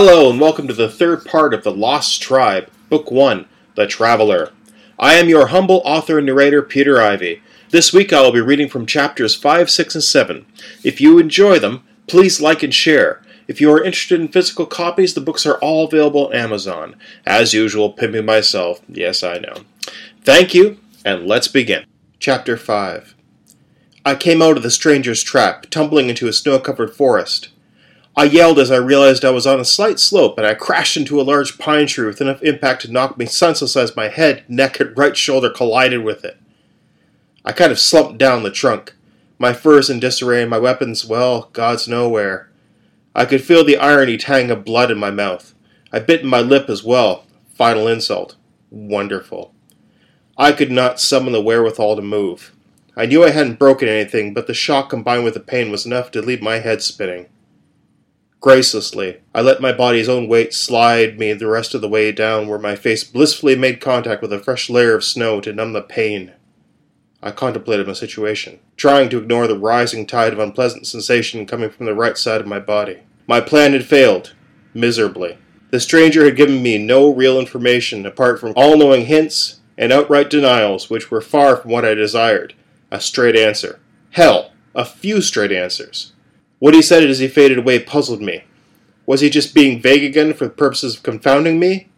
Hello, 0.00 0.30
and 0.30 0.40
welcome 0.40 0.68
to 0.68 0.74
the 0.74 0.88
third 0.88 1.24
part 1.24 1.52
of 1.52 1.64
The 1.64 1.72
Lost 1.72 2.22
Tribe, 2.22 2.70
Book 2.88 3.10
1 3.10 3.48
The 3.74 3.88
Traveler. 3.88 4.52
I 4.96 5.14
am 5.14 5.28
your 5.28 5.48
humble 5.48 5.82
author 5.84 6.18
and 6.18 6.26
narrator, 6.26 6.62
Peter 6.62 7.02
Ivy. 7.02 7.42
This 7.70 7.92
week 7.92 8.12
I 8.12 8.20
will 8.20 8.30
be 8.30 8.40
reading 8.40 8.68
from 8.68 8.86
chapters 8.86 9.34
5, 9.34 9.68
6, 9.68 9.96
and 9.96 10.04
7. 10.04 10.46
If 10.84 11.00
you 11.00 11.18
enjoy 11.18 11.58
them, 11.58 11.82
please 12.06 12.40
like 12.40 12.62
and 12.62 12.72
share. 12.72 13.24
If 13.48 13.60
you 13.60 13.72
are 13.72 13.82
interested 13.82 14.20
in 14.20 14.28
physical 14.28 14.66
copies, 14.66 15.14
the 15.14 15.20
books 15.20 15.44
are 15.44 15.58
all 15.58 15.86
available 15.86 16.28
on 16.28 16.32
Amazon. 16.32 16.94
As 17.26 17.52
usual, 17.52 17.90
pimping 17.90 18.24
myself. 18.24 18.80
Yes, 18.86 19.24
I 19.24 19.38
know. 19.38 19.64
Thank 20.22 20.54
you, 20.54 20.78
and 21.04 21.26
let's 21.26 21.48
begin. 21.48 21.84
Chapter 22.20 22.56
5 22.56 23.16
I 24.04 24.14
came 24.14 24.42
out 24.42 24.56
of 24.56 24.62
the 24.62 24.70
stranger's 24.70 25.24
trap, 25.24 25.66
tumbling 25.70 26.08
into 26.08 26.28
a 26.28 26.32
snow 26.32 26.60
covered 26.60 26.94
forest. 26.94 27.48
I 28.18 28.24
yelled 28.24 28.58
as 28.58 28.72
I 28.72 28.78
realized 28.78 29.24
I 29.24 29.30
was 29.30 29.46
on 29.46 29.60
a 29.60 29.64
slight 29.64 30.00
slope, 30.00 30.38
and 30.38 30.46
I 30.46 30.54
crashed 30.54 30.96
into 30.96 31.20
a 31.20 31.22
large 31.22 31.56
pine 31.56 31.86
tree 31.86 32.04
with 32.04 32.20
enough 32.20 32.42
impact 32.42 32.82
to 32.82 32.90
knock 32.90 33.16
me 33.16 33.26
senseless 33.26 33.76
as 33.76 33.94
my 33.94 34.08
head, 34.08 34.42
neck, 34.48 34.80
and 34.80 34.98
right 34.98 35.16
shoulder 35.16 35.48
collided 35.48 36.02
with 36.02 36.24
it. 36.24 36.36
I 37.44 37.52
kind 37.52 37.70
of 37.70 37.78
slumped 37.78 38.18
down 38.18 38.42
the 38.42 38.50
trunk, 38.50 38.96
my 39.38 39.52
furs 39.52 39.88
in 39.88 40.00
disarray 40.00 40.40
and 40.40 40.50
my 40.50 40.58
weapons, 40.58 41.04
well, 41.04 41.48
God's 41.52 41.86
nowhere. 41.86 42.50
I 43.14 43.24
could 43.24 43.44
feel 43.44 43.62
the 43.62 43.76
irony 43.76 44.16
tang 44.16 44.50
of 44.50 44.64
blood 44.64 44.90
in 44.90 44.98
my 44.98 45.12
mouth. 45.12 45.54
I 45.92 46.00
bit 46.00 46.24
my 46.24 46.40
lip 46.40 46.68
as 46.68 46.82
well. 46.82 47.24
Final 47.54 47.86
insult. 47.86 48.34
Wonderful. 48.68 49.54
I 50.36 50.50
could 50.50 50.72
not 50.72 50.98
summon 50.98 51.32
the 51.32 51.40
wherewithal 51.40 51.94
to 51.94 52.02
move. 52.02 52.52
I 52.96 53.06
knew 53.06 53.22
I 53.22 53.30
hadn't 53.30 53.60
broken 53.60 53.86
anything, 53.86 54.34
but 54.34 54.48
the 54.48 54.54
shock 54.54 54.90
combined 54.90 55.22
with 55.22 55.34
the 55.34 55.40
pain 55.40 55.70
was 55.70 55.86
enough 55.86 56.10
to 56.10 56.20
leave 56.20 56.42
my 56.42 56.58
head 56.58 56.82
spinning. 56.82 57.28
Gracelessly, 58.40 59.18
I 59.34 59.40
let 59.40 59.60
my 59.60 59.72
body's 59.72 60.08
own 60.08 60.28
weight 60.28 60.54
slide 60.54 61.18
me 61.18 61.32
the 61.32 61.48
rest 61.48 61.74
of 61.74 61.80
the 61.80 61.88
way 61.88 62.12
down 62.12 62.46
where 62.46 62.58
my 62.58 62.76
face 62.76 63.02
blissfully 63.02 63.56
made 63.56 63.80
contact 63.80 64.22
with 64.22 64.32
a 64.32 64.38
fresh 64.38 64.70
layer 64.70 64.94
of 64.94 65.02
snow 65.02 65.40
to 65.40 65.52
numb 65.52 65.72
the 65.72 65.82
pain. 65.82 66.32
I 67.20 67.32
contemplated 67.32 67.88
my 67.88 67.94
situation, 67.94 68.60
trying 68.76 69.08
to 69.08 69.18
ignore 69.18 69.48
the 69.48 69.58
rising 69.58 70.06
tide 70.06 70.32
of 70.32 70.38
unpleasant 70.38 70.86
sensation 70.86 71.46
coming 71.46 71.68
from 71.68 71.86
the 71.86 71.94
right 71.94 72.16
side 72.16 72.40
of 72.40 72.46
my 72.46 72.60
body. 72.60 72.98
My 73.26 73.40
plan 73.40 73.72
had 73.72 73.84
failed, 73.84 74.34
miserably. 74.72 75.38
The 75.70 75.80
stranger 75.80 76.24
had 76.24 76.36
given 76.36 76.62
me 76.62 76.78
no 76.78 77.12
real 77.12 77.40
information 77.40 78.06
apart 78.06 78.38
from 78.38 78.52
all 78.54 78.78
knowing 78.78 79.06
hints 79.06 79.60
and 79.76 79.92
outright 79.92 80.30
denials 80.30 80.88
which 80.88 81.10
were 81.10 81.20
far 81.20 81.56
from 81.56 81.72
what 81.72 81.84
I 81.84 81.94
desired 81.94 82.54
a 82.90 83.00
straight 83.00 83.36
answer. 83.36 83.80
Hell, 84.12 84.52
a 84.74 84.84
few 84.84 85.20
straight 85.20 85.52
answers. 85.52 86.12
What 86.58 86.74
he 86.74 86.82
said 86.82 87.04
as 87.04 87.20
he 87.20 87.28
faded 87.28 87.58
away 87.58 87.78
puzzled 87.78 88.20
me. 88.20 88.44
Was 89.06 89.20
he 89.20 89.30
just 89.30 89.54
being 89.54 89.80
vague 89.80 90.04
again 90.04 90.34
for 90.34 90.44
the 90.44 90.50
purposes 90.50 90.96
of 90.96 91.02
confounding 91.02 91.58
me? 91.58 91.88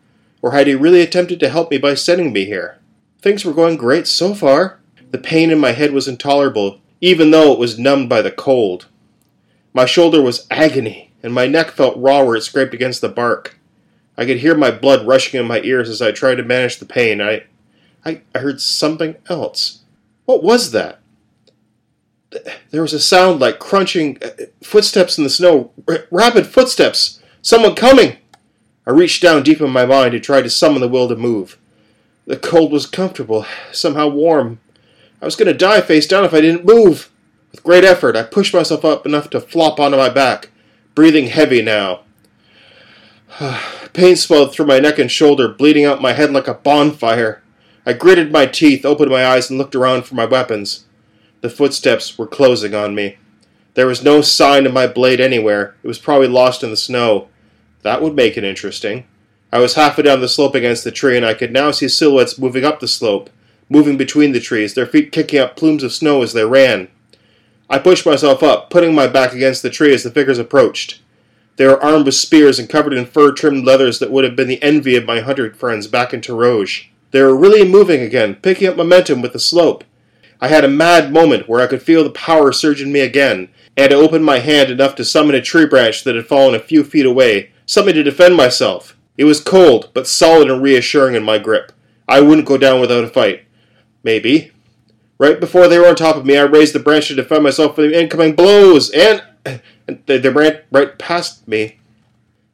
Or 0.42 0.52
had 0.52 0.66
he 0.66 0.74
really 0.74 1.00
attempted 1.00 1.40
to 1.40 1.48
help 1.48 1.70
me 1.70 1.78
by 1.78 1.94
sending 1.94 2.32
me 2.32 2.44
here? 2.44 2.78
Things 3.20 3.44
were 3.44 3.52
going 3.52 3.76
great 3.76 4.06
so 4.06 4.34
far. 4.34 4.78
The 5.10 5.18
pain 5.18 5.50
in 5.50 5.58
my 5.58 5.72
head 5.72 5.92
was 5.92 6.06
intolerable, 6.06 6.80
even 7.00 7.30
though 7.30 7.52
it 7.52 7.58
was 7.58 7.78
numbed 7.78 8.08
by 8.08 8.22
the 8.22 8.30
cold. 8.30 8.86
My 9.72 9.86
shoulder 9.86 10.22
was 10.22 10.46
agony, 10.50 11.12
and 11.22 11.32
my 11.32 11.46
neck 11.46 11.70
felt 11.70 11.98
raw 11.98 12.22
where 12.22 12.36
it 12.36 12.42
scraped 12.42 12.74
against 12.74 13.00
the 13.00 13.08
bark. 13.08 13.58
I 14.16 14.24
could 14.24 14.38
hear 14.38 14.54
my 14.54 14.70
blood 14.70 15.06
rushing 15.06 15.40
in 15.40 15.46
my 15.46 15.60
ears 15.62 15.88
as 15.88 16.00
I 16.00 16.12
tried 16.12 16.36
to 16.36 16.44
manage 16.44 16.78
the 16.78 16.86
pain. 16.86 17.20
I, 17.20 17.44
I, 18.04 18.22
I 18.34 18.38
heard 18.38 18.60
something 18.60 19.16
else. 19.28 19.80
What 20.26 20.42
was 20.42 20.70
that? 20.72 20.99
There 22.70 22.82
was 22.82 22.92
a 22.92 23.00
sound 23.00 23.40
like 23.40 23.58
crunching 23.58 24.18
uh, 24.22 24.44
footsteps 24.62 25.18
in 25.18 25.24
the 25.24 25.30
snow, 25.30 25.72
R- 25.88 26.06
rapid 26.10 26.46
footsteps. 26.46 27.20
Someone 27.42 27.74
coming! 27.74 28.18
I 28.86 28.90
reached 28.90 29.22
down 29.22 29.42
deep 29.42 29.60
in 29.60 29.70
my 29.70 29.84
mind 29.86 30.14
and 30.14 30.22
tried 30.22 30.42
to 30.42 30.50
summon 30.50 30.80
the 30.80 30.88
will 30.88 31.08
to 31.08 31.16
move. 31.16 31.58
The 32.26 32.36
cold 32.36 32.70
was 32.70 32.86
comfortable, 32.86 33.46
somehow 33.72 34.08
warm. 34.08 34.60
I 35.20 35.24
was 35.24 35.36
going 35.36 35.48
to 35.48 35.54
die 35.54 35.80
face 35.80 36.06
down 36.06 36.24
if 36.24 36.32
I 36.32 36.40
didn't 36.40 36.64
move. 36.64 37.10
With 37.50 37.64
great 37.64 37.84
effort, 37.84 38.16
I 38.16 38.22
pushed 38.22 38.54
myself 38.54 38.84
up 38.84 39.04
enough 39.04 39.30
to 39.30 39.40
flop 39.40 39.80
onto 39.80 39.96
my 39.96 40.08
back, 40.08 40.50
breathing 40.94 41.26
heavy 41.26 41.62
now. 41.62 42.00
Pain 43.92 44.16
swelled 44.16 44.52
through 44.52 44.66
my 44.66 44.78
neck 44.78 44.98
and 44.98 45.10
shoulder, 45.10 45.48
bleeding 45.48 45.84
out 45.84 46.00
my 46.00 46.12
head 46.12 46.32
like 46.32 46.46
a 46.46 46.54
bonfire. 46.54 47.42
I 47.84 47.92
gritted 47.92 48.30
my 48.30 48.46
teeth, 48.46 48.84
opened 48.84 49.10
my 49.10 49.26
eyes, 49.26 49.50
and 49.50 49.58
looked 49.58 49.74
around 49.74 50.04
for 50.04 50.14
my 50.14 50.26
weapons. 50.26 50.84
The 51.40 51.50
footsteps 51.50 52.18
were 52.18 52.26
closing 52.26 52.74
on 52.74 52.94
me. 52.94 53.16
There 53.74 53.86
was 53.86 54.04
no 54.04 54.20
sign 54.20 54.66
of 54.66 54.72
my 54.72 54.86
blade 54.86 55.20
anywhere. 55.20 55.74
It 55.82 55.88
was 55.88 55.98
probably 55.98 56.28
lost 56.28 56.62
in 56.62 56.70
the 56.70 56.76
snow. 56.76 57.28
That 57.82 58.02
would 58.02 58.14
make 58.14 58.36
it 58.36 58.44
interesting. 58.44 59.06
I 59.52 59.58
was 59.58 59.74
halfway 59.74 60.04
down 60.04 60.20
the 60.20 60.28
slope 60.28 60.54
against 60.54 60.84
the 60.84 60.90
tree, 60.90 61.16
and 61.16 61.24
I 61.24 61.34
could 61.34 61.52
now 61.52 61.70
see 61.70 61.88
silhouettes 61.88 62.38
moving 62.38 62.64
up 62.64 62.80
the 62.80 62.88
slope, 62.88 63.30
moving 63.68 63.96
between 63.96 64.32
the 64.32 64.40
trees, 64.40 64.74
their 64.74 64.86
feet 64.86 65.12
kicking 65.12 65.40
up 65.40 65.56
plumes 65.56 65.82
of 65.82 65.92
snow 65.92 66.22
as 66.22 66.32
they 66.32 66.44
ran. 66.44 66.88
I 67.68 67.78
pushed 67.78 68.04
myself 68.04 68.42
up, 68.42 68.68
putting 68.68 68.94
my 68.94 69.06
back 69.06 69.32
against 69.32 69.62
the 69.62 69.70
tree 69.70 69.94
as 69.94 70.02
the 70.02 70.10
figures 70.10 70.38
approached. 70.38 71.00
They 71.56 71.66
were 71.66 71.82
armed 71.82 72.06
with 72.06 72.14
spears 72.14 72.58
and 72.58 72.68
covered 72.68 72.92
in 72.92 73.06
fur 73.06 73.32
trimmed 73.32 73.64
leathers 73.64 73.98
that 73.98 74.10
would 74.10 74.24
have 74.24 74.36
been 74.36 74.48
the 74.48 74.62
envy 74.62 74.96
of 74.96 75.04
my 75.04 75.20
hunter 75.20 75.52
friends 75.54 75.86
back 75.86 76.12
in 76.12 76.20
Taroge. 76.20 76.88
They 77.10 77.22
were 77.22 77.36
really 77.36 77.66
moving 77.66 78.02
again, 78.02 78.36
picking 78.36 78.68
up 78.68 78.76
momentum 78.76 79.20
with 79.22 79.32
the 79.32 79.40
slope. 79.40 79.84
I 80.40 80.48
had 80.48 80.64
a 80.64 80.68
mad 80.68 81.12
moment 81.12 81.48
where 81.48 81.60
I 81.60 81.66
could 81.66 81.82
feel 81.82 82.02
the 82.02 82.10
power 82.10 82.50
surge 82.50 82.80
in 82.80 82.92
me 82.92 83.00
again, 83.00 83.50
and 83.76 83.92
I 83.92 83.96
opened 83.96 84.24
my 84.24 84.38
hand 84.38 84.70
enough 84.70 84.94
to 84.96 85.04
summon 85.04 85.34
a 85.34 85.42
tree 85.42 85.66
branch 85.66 86.02
that 86.04 86.14
had 86.16 86.26
fallen 86.26 86.54
a 86.54 86.60
few 86.60 86.82
feet 86.82 87.04
away, 87.04 87.50
something 87.66 87.94
to 87.94 88.02
defend 88.02 88.36
myself. 88.36 88.96
It 89.18 89.24
was 89.24 89.40
cold, 89.40 89.90
but 89.92 90.06
solid 90.06 90.50
and 90.50 90.62
reassuring 90.62 91.14
in 91.14 91.22
my 91.22 91.38
grip. 91.38 91.72
I 92.08 92.20
wouldn't 92.20 92.48
go 92.48 92.56
down 92.56 92.80
without 92.80 93.04
a 93.04 93.08
fight. 93.08 93.44
Maybe. 94.02 94.52
Right 95.18 95.38
before 95.38 95.68
they 95.68 95.78
were 95.78 95.88
on 95.88 95.96
top 95.96 96.16
of 96.16 96.24
me, 96.24 96.38
I 96.38 96.42
raised 96.42 96.74
the 96.74 96.78
branch 96.78 97.08
to 97.08 97.14
defend 97.14 97.44
myself 97.44 97.74
from 97.74 97.90
the 97.90 98.00
incoming 98.00 98.34
blows, 98.34 98.90
and, 98.90 99.22
and 99.44 99.60
they, 100.06 100.16
they 100.16 100.30
ran 100.30 100.60
right 100.72 100.98
past 100.98 101.46
me. 101.46 101.78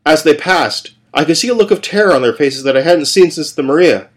As 0.05 0.25
they 0.25 0.35
passed, 0.35 0.97
I 1.15 1.25
could 1.25 1.37
see 1.37 1.49
a 1.49 1.55
look 1.55 1.71
of 1.71 1.83
terror 1.83 2.13
on 2.13 2.23
their 2.23 2.33
faces 2.33 2.65
that 2.65 2.77
I 2.77 2.83
hadn't 2.83 3.07
seen 3.07 3.31
since 3.31 3.53
the 3.53 3.63
Maria. 3.63 4.09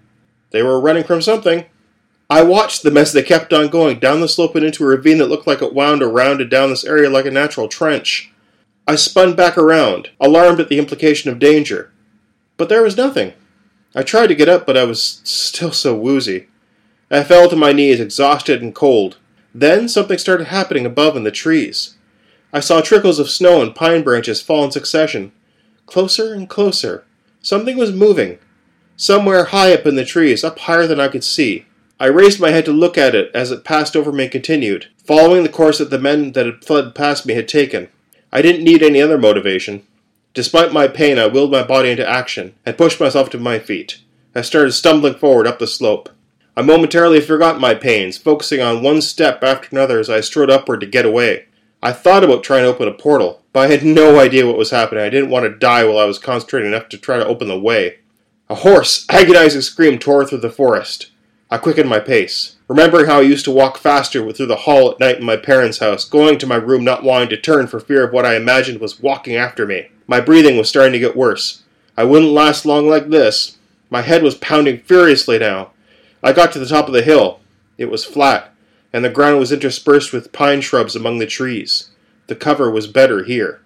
They 0.50 0.64
were 0.64 0.82
running 0.82 1.04
from 1.04 1.22
something. 1.22 1.66
I 2.30 2.44
watched 2.44 2.84
them 2.84 2.96
as 2.96 3.12
they 3.12 3.24
kept 3.24 3.54
on 3.54 3.70
going 3.70 3.98
down 4.00 4.22
the 4.22 4.28
slope 4.28 4.56
and 4.56 4.64
into 4.64 4.84
a 4.84 4.88
ravine 4.88 5.18
that 5.18 5.28
looked 5.28 5.48
like 5.48 5.64
it 5.64 5.74
wound 5.74 6.04
around 6.04 6.42
and 6.42 6.50
down 6.50 6.70
this 6.70 6.86
area 6.86 7.10
like 7.10 7.26
a 7.26 7.32
natural 7.32 7.68
trench. 7.68 8.32
I 8.88 8.96
spun 8.96 9.36
back 9.36 9.58
around, 9.58 10.12
alarmed 10.20 10.60
at 10.60 10.70
the 10.70 10.78
implication 10.78 11.32
of 11.32 11.40
danger. 11.40 11.92
But 12.58 12.70
there 12.70 12.84
was 12.84 12.98
nothing. 12.98 13.34
I 13.96 14.04
tried 14.04 14.28
to 14.28 14.36
get 14.36 14.50
up, 14.50 14.68
but 14.68 14.78
I 14.78 14.84
was 14.84 15.22
still 15.24 15.72
so 15.72 15.96
woozy. 15.96 16.48
I 17.10 17.24
fell 17.24 17.50
to 17.50 17.56
my 17.56 17.72
knees, 17.72 18.00
exhausted 18.00 18.62
and 18.62 18.76
cold. 18.76 19.18
Then 19.54 19.90
something 19.90 20.20
started 20.20 20.48
happening 20.48 20.86
above 20.86 21.16
in 21.16 21.24
the 21.24 21.32
trees. 21.32 21.98
I 22.54 22.60
saw 22.60 22.82
trickles 22.82 23.18
of 23.18 23.32
snow 23.32 23.62
and 23.64 23.74
pine 23.74 24.04
branches 24.04 24.42
fall 24.42 24.64
in 24.64 24.72
succession. 24.72 25.32
Closer 25.88 26.34
and 26.36 26.48
closer. 26.48 27.06
Something 27.42 27.78
was 27.78 27.92
moving. 27.92 28.38
Somewhere 28.98 29.46
high 29.46 29.74
up 29.74 29.88
in 29.88 29.96
the 29.96 30.06
trees, 30.06 30.44
up 30.44 30.60
higher 30.60 30.86
than 30.86 31.00
I 31.00 31.08
could 31.08 31.24
see. 31.24 31.66
I 32.02 32.06
raised 32.06 32.40
my 32.40 32.52
head 32.52 32.64
to 32.66 32.72
look 32.72 32.98
at 32.98 33.14
it 33.14 33.30
as 33.36 33.52
it 33.52 33.66
passed 33.66 33.96
over 33.96 34.14
me 34.14 34.24
and 34.24 34.32
continued, 34.32 34.88
following 35.04 35.44
the 35.44 35.50
course 35.50 35.80
that 35.80 35.90
the 35.90 36.00
men 36.00 36.32
that 36.32 36.46
had 36.46 36.64
fled 36.64 36.96
past 36.96 37.26
me 37.26 37.34
had 37.34 37.48
taken. 37.48 37.90
I 38.32 38.42
didn't 38.42 38.64
need 38.64 38.82
any 38.82 39.02
other 39.02 39.18
motivation. 39.18 39.84
Despite 40.34 40.72
my 40.72 40.88
pain, 40.88 41.20
I 41.20 41.28
willed 41.28 41.52
my 41.52 41.64
body 41.64 41.90
into 41.90 42.08
action 42.08 42.56
and 42.66 42.78
pushed 42.78 43.02
myself 43.02 43.30
to 43.32 43.38
my 43.38 43.60
feet. 43.60 44.02
I 44.34 44.42
started 44.42 44.72
stumbling 44.72 45.16
forward 45.16 45.46
up 45.46 45.60
the 45.60 45.68
slope. 45.68 46.10
I 46.56 46.62
momentarily 46.62 47.20
forgot 47.20 47.60
my 47.60 47.74
pains, 47.74 48.18
focusing 48.18 48.62
on 48.62 48.82
one 48.82 49.02
step 49.02 49.44
after 49.44 49.68
another 49.72 50.00
as 50.00 50.10
I 50.10 50.22
strode 50.22 50.50
upward 50.50 50.80
to 50.82 50.86
get 50.86 51.06
away. 51.06 51.48
I 51.82 51.92
thought 51.92 52.24
about 52.24 52.44
trying 52.44 52.64
to 52.64 52.70
open 52.70 52.88
a 52.88 52.94
portal, 52.94 53.42
but 53.52 53.62
I 53.62 53.68
had 53.68 53.84
no 53.84 54.20
idea 54.20 54.46
what 54.46 54.58
was 54.58 54.72
happening. 54.72 55.04
I 55.04 55.10
didn't 55.10 55.30
want 55.32 55.46
to 55.46 55.58
die 55.58 55.84
while 55.84 55.98
I 55.98 56.06
was 56.06 56.20
concentrating 56.20 56.72
enough 56.72 56.88
to 56.90 56.98
try 56.98 57.18
to 57.18 57.26
open 57.26 57.48
the 57.48 57.60
way. 57.60 58.00
A 58.50 58.56
hoarse, 58.56 59.06
agonizing 59.10 59.62
scream 59.62 60.00
tore 60.00 60.26
through 60.26 60.40
the 60.40 60.50
forest. 60.50 61.12
I 61.52 61.58
quickened 61.58 61.90
my 61.90 62.00
pace, 62.00 62.58
remembering 62.68 63.08
how 63.08 63.18
I 63.18 63.24
used 63.24 63.44
to 63.46 63.52
walk 63.52 63.80
faster 63.80 64.32
through 64.32 64.46
the 64.46 64.56
hall 64.56 64.92
at 64.92 65.00
night 65.00 65.18
in 65.18 65.26
my 65.26 65.36
parents' 65.36 65.80
house, 65.80 66.06
going 66.06 66.38
to 66.38 66.46
my 66.46 66.58
room 66.58 66.84
not 66.84 67.04
wanting 67.04 67.30
to 67.30 67.38
turn 67.38 67.66
for 67.66 67.80
fear 67.80 68.04
of 68.04 68.14
what 68.14 68.26
I 68.26 68.36
imagined 68.36 68.80
was 68.80 69.00
walking 69.00 69.36
after 69.36 69.66
me. 69.66 69.90
My 70.06 70.22
breathing 70.22 70.58
was 70.58 70.70
starting 70.70 70.94
to 70.94 71.00
get 71.00 71.16
worse. 71.16 71.64
I 71.98 72.04
wouldn't 72.04 72.32
last 72.32 72.68
long 72.68 72.88
like 72.88 73.10
this. 73.10 73.58
My 73.90 74.04
head 74.04 74.22
was 74.22 74.36
pounding 74.36 74.78
furiously 74.78 75.40
now. 75.40 75.72
I 76.22 76.34
got 76.34 76.52
to 76.52 76.60
the 76.60 76.68
top 76.68 76.86
of 76.86 76.94
the 76.94 77.02
hill. 77.02 77.40
It 77.80 77.90
was 77.90 78.06
flat, 78.06 78.54
and 78.94 79.04
the 79.04 79.10
ground 79.10 79.40
was 79.40 79.52
interspersed 79.52 80.14
with 80.14 80.32
pine 80.32 80.62
shrubs 80.62 80.96
among 80.96 81.18
the 81.18 81.26
trees. 81.26 81.90
The 82.28 82.36
cover 82.36 82.70
was 82.70 82.86
better 82.86 83.24
here. 83.24 83.60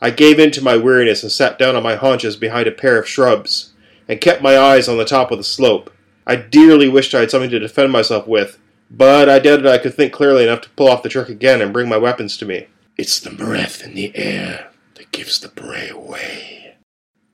I 0.00 0.10
gave 0.10 0.38
in 0.38 0.52
to 0.52 0.62
my 0.62 0.76
weariness 0.76 1.24
and 1.24 1.32
sat 1.32 1.58
down 1.58 1.74
on 1.74 1.82
my 1.82 1.96
haunches 1.96 2.36
behind 2.36 2.68
a 2.68 2.72
pair 2.72 2.96
of 2.96 3.08
shrubs, 3.08 3.72
and 4.06 4.20
kept 4.20 4.40
my 4.40 4.56
eyes 4.56 4.88
on 4.88 4.98
the 4.98 5.04
top 5.04 5.32
of 5.32 5.38
the 5.38 5.44
slope. 5.44 5.91
I 6.26 6.36
dearly 6.36 6.88
wished 6.88 7.14
I 7.14 7.20
had 7.20 7.30
something 7.30 7.50
to 7.50 7.58
defend 7.58 7.92
myself 7.92 8.26
with, 8.26 8.58
but 8.90 9.28
I 9.28 9.38
doubted 9.38 9.66
I 9.66 9.78
could 9.78 9.94
think 9.94 10.12
clearly 10.12 10.44
enough 10.44 10.60
to 10.62 10.70
pull 10.70 10.88
off 10.88 11.02
the 11.02 11.08
trick 11.08 11.28
again 11.28 11.60
and 11.60 11.72
bring 11.72 11.88
my 11.88 11.96
weapons 11.96 12.36
to 12.38 12.44
me. 12.44 12.68
It's 12.96 13.18
the 13.18 13.30
breath 13.30 13.82
in 13.82 13.94
the 13.94 14.14
air, 14.14 14.70
that 14.94 15.10
gives 15.12 15.40
the 15.40 15.48
prey 15.48 15.88
away. 15.88 16.76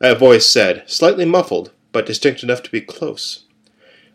A 0.00 0.14
voice 0.14 0.46
said, 0.46 0.88
slightly 0.88 1.24
muffled, 1.24 1.72
but 1.92 2.06
distinct 2.06 2.42
enough 2.42 2.62
to 2.62 2.70
be 2.70 2.80
close. 2.80 3.44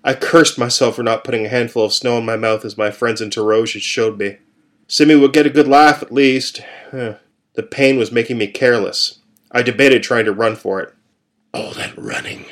I 0.04 0.14
cursed 0.14 0.58
myself 0.58 0.96
for 0.96 1.04
not 1.04 1.24
putting 1.24 1.46
a 1.46 1.50
handful 1.50 1.86
of 1.86 1.94
snow 1.94 2.18
in 2.18 2.26
my 2.26 2.36
mouth 2.36 2.66
as 2.66 2.78
my 2.78 2.92
friends 2.92 3.22
in 3.22 3.30
Taroge 3.30 3.74
had 3.74 3.82
showed 3.82 4.18
me. 4.18 4.38
Simi 4.88 5.16
would 5.16 5.34
get 5.34 5.46
a 5.46 5.50
good 5.50 5.68
laugh 5.68 6.02
at 6.02 6.12
least. 6.12 6.62
the 6.92 7.64
pain 7.70 7.98
was 7.98 8.12
making 8.12 8.38
me 8.38 8.48
careless. 8.48 9.20
I 9.52 9.62
debated 9.62 10.04
trying 10.04 10.26
to 10.26 10.34
run 10.34 10.56
for 10.56 10.82
it. 10.82 10.94
All 11.54 11.74
that 11.74 11.98
running 11.98 12.46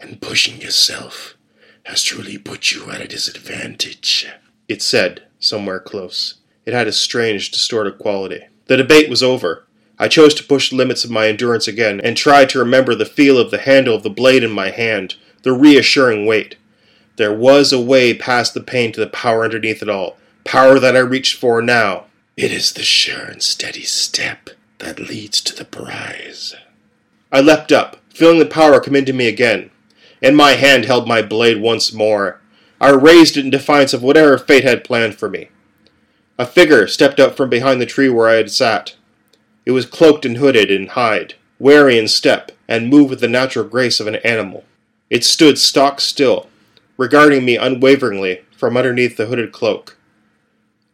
and 0.00 0.20
pushing 0.20 0.60
yourself 0.60 1.36
has 1.84 2.02
truly 2.02 2.38
put 2.38 2.72
you 2.72 2.90
at 2.90 3.00
a 3.00 3.08
disadvantage, 3.08 4.30
it 4.68 4.82
said, 4.82 5.22
somewhere 5.38 5.80
close. 5.80 6.34
It 6.64 6.74
had 6.74 6.86
a 6.86 6.92
strange, 6.92 7.50
distorted 7.50 7.98
quality. 7.98 8.44
The 8.66 8.76
debate 8.76 9.10
was 9.10 9.22
over. 9.22 9.66
I 9.98 10.08
chose 10.08 10.34
to 10.34 10.44
push 10.44 10.70
the 10.70 10.76
limits 10.76 11.04
of 11.04 11.10
my 11.10 11.28
endurance 11.28 11.68
again, 11.68 12.00
and 12.00 12.16
tried 12.16 12.48
to 12.50 12.58
remember 12.58 12.94
the 12.94 13.04
feel 13.04 13.38
of 13.38 13.50
the 13.50 13.58
handle 13.58 13.94
of 13.94 14.02
the 14.02 14.10
blade 14.10 14.42
in 14.42 14.52
my 14.52 14.70
hand, 14.70 15.16
the 15.42 15.52
reassuring 15.52 16.26
weight. 16.26 16.56
There 17.16 17.34
was 17.34 17.72
a 17.72 17.80
way 17.80 18.14
past 18.14 18.54
the 18.54 18.60
pain 18.60 18.92
to 18.92 19.00
the 19.00 19.06
power 19.06 19.44
underneath 19.44 19.82
it 19.82 19.88
all, 19.88 20.16
power 20.44 20.78
that 20.78 20.96
I 20.96 21.00
reached 21.00 21.38
for 21.38 21.60
now. 21.60 22.06
It 22.36 22.50
is 22.50 22.72
the 22.72 22.82
sure 22.82 23.24
and 23.26 23.42
steady 23.42 23.82
step 23.82 24.50
that 24.78 24.98
leads 24.98 25.40
to 25.42 25.54
the 25.54 25.64
prize. 25.64 26.54
I 27.30 27.40
leapt 27.40 27.70
up, 27.70 27.98
feeling 28.08 28.38
the 28.38 28.46
power 28.46 28.80
come 28.80 28.96
into 28.96 29.12
me 29.12 29.28
again, 29.28 29.70
and 30.22 30.36
my 30.36 30.52
hand 30.52 30.84
held 30.84 31.08
my 31.08 31.20
blade 31.20 31.60
once 31.60 31.92
more. 31.92 32.40
I 32.80 32.90
raised 32.90 33.36
it 33.36 33.44
in 33.44 33.50
defiance 33.50 33.92
of 33.92 34.02
whatever 34.02 34.38
fate 34.38 34.64
had 34.64 34.84
planned 34.84 35.16
for 35.16 35.28
me. 35.28 35.48
A 36.38 36.46
figure 36.46 36.86
stepped 36.86 37.20
up 37.20 37.36
from 37.36 37.50
behind 37.50 37.80
the 37.80 37.86
tree 37.86 38.08
where 38.08 38.28
I 38.28 38.34
had 38.34 38.50
sat. 38.50 38.96
It 39.66 39.72
was 39.72 39.86
cloaked 39.86 40.24
and 40.24 40.38
hooded 40.38 40.70
in 40.70 40.88
hide, 40.88 41.34
wary 41.58 41.98
in 41.98 42.08
step, 42.08 42.52
and 42.66 42.88
moved 42.88 43.10
with 43.10 43.20
the 43.20 43.28
natural 43.28 43.64
grace 43.64 44.00
of 44.00 44.06
an 44.06 44.16
animal. 44.16 44.64
It 45.10 45.24
stood 45.24 45.58
stock 45.58 46.00
still, 46.00 46.48
regarding 46.96 47.44
me 47.44 47.56
unwaveringly 47.56 48.42
from 48.56 48.76
underneath 48.76 49.16
the 49.16 49.26
hooded 49.26 49.52
cloak. 49.52 49.96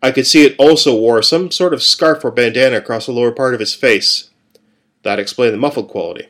I 0.03 0.11
could 0.11 0.27
see 0.27 0.45
it 0.45 0.57
also 0.59 0.95
wore 0.95 1.23
some 1.23 1.51
sort 1.51 1.75
of 1.75 1.83
scarf 1.83 2.25
or 2.25 2.31
bandana 2.31 2.77
across 2.77 3.07
the 3.07 3.13
lower 3.13 3.33
part 3.33 3.55
of 3.55 3.61
its 3.61 3.75
face. 3.75 4.31
That 5.03 5.19
explained 5.19 5.55
the 5.55 5.59
muffled 5.59 5.89
quality. 5.89 6.29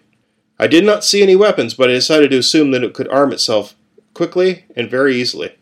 I 0.58 0.66
did 0.66 0.84
not 0.84 1.05
see 1.05 1.22
any 1.22 1.37
weapons, 1.37 1.75
but 1.75 1.88
I 1.88 1.94
decided 1.94 2.31
to 2.31 2.38
assume 2.38 2.70
that 2.72 2.82
it 2.82 2.94
could 2.94 3.08
arm 3.08 3.32
itself 3.32 3.75
quickly 4.14 4.64
and 4.75 4.90
very 4.90 5.14
easily. 5.16 5.56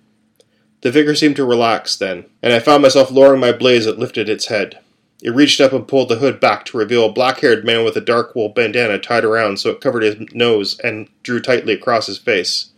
The 0.81 0.93
figure 0.93 1.15
seemed 1.15 1.37
to 1.37 1.45
relax 1.45 1.97
then, 1.97 2.27
and 2.43 2.53
I 2.53 2.61
found 2.61 2.83
myself 2.83 3.11
lowering 3.11 3.41
my 3.41 3.53
blade 3.53 3.79
as 3.79 3.87
it 3.87 3.99
lifted 3.99 4.29
its 4.29 4.47
head. 4.47 4.79
It 5.23 5.35
reached 5.35 5.61
up 5.61 5.73
and 5.73 5.89
pulled 5.89 6.09
the 6.09 6.17
hood 6.17 6.41
back 6.41 6.65
to 6.67 6.79
reveal 6.79 7.07
a 7.07 7.13
black 7.13 7.41
haired 7.41 7.65
man 7.65 7.85
with 7.85 7.97
a 7.97 8.01
dark 8.01 8.35
wool 8.35 8.51
bandana 8.51 8.99
tied 8.99 9.25
around 9.25 9.59
so 9.59 9.71
it 9.71 9.81
covered 9.81 10.03
his 10.03 10.17
nose 10.33 10.79
and 10.81 11.09
drew 11.23 11.41
tightly 11.41 11.73
across 11.73 12.07
his 12.07 12.19
face 12.19 12.73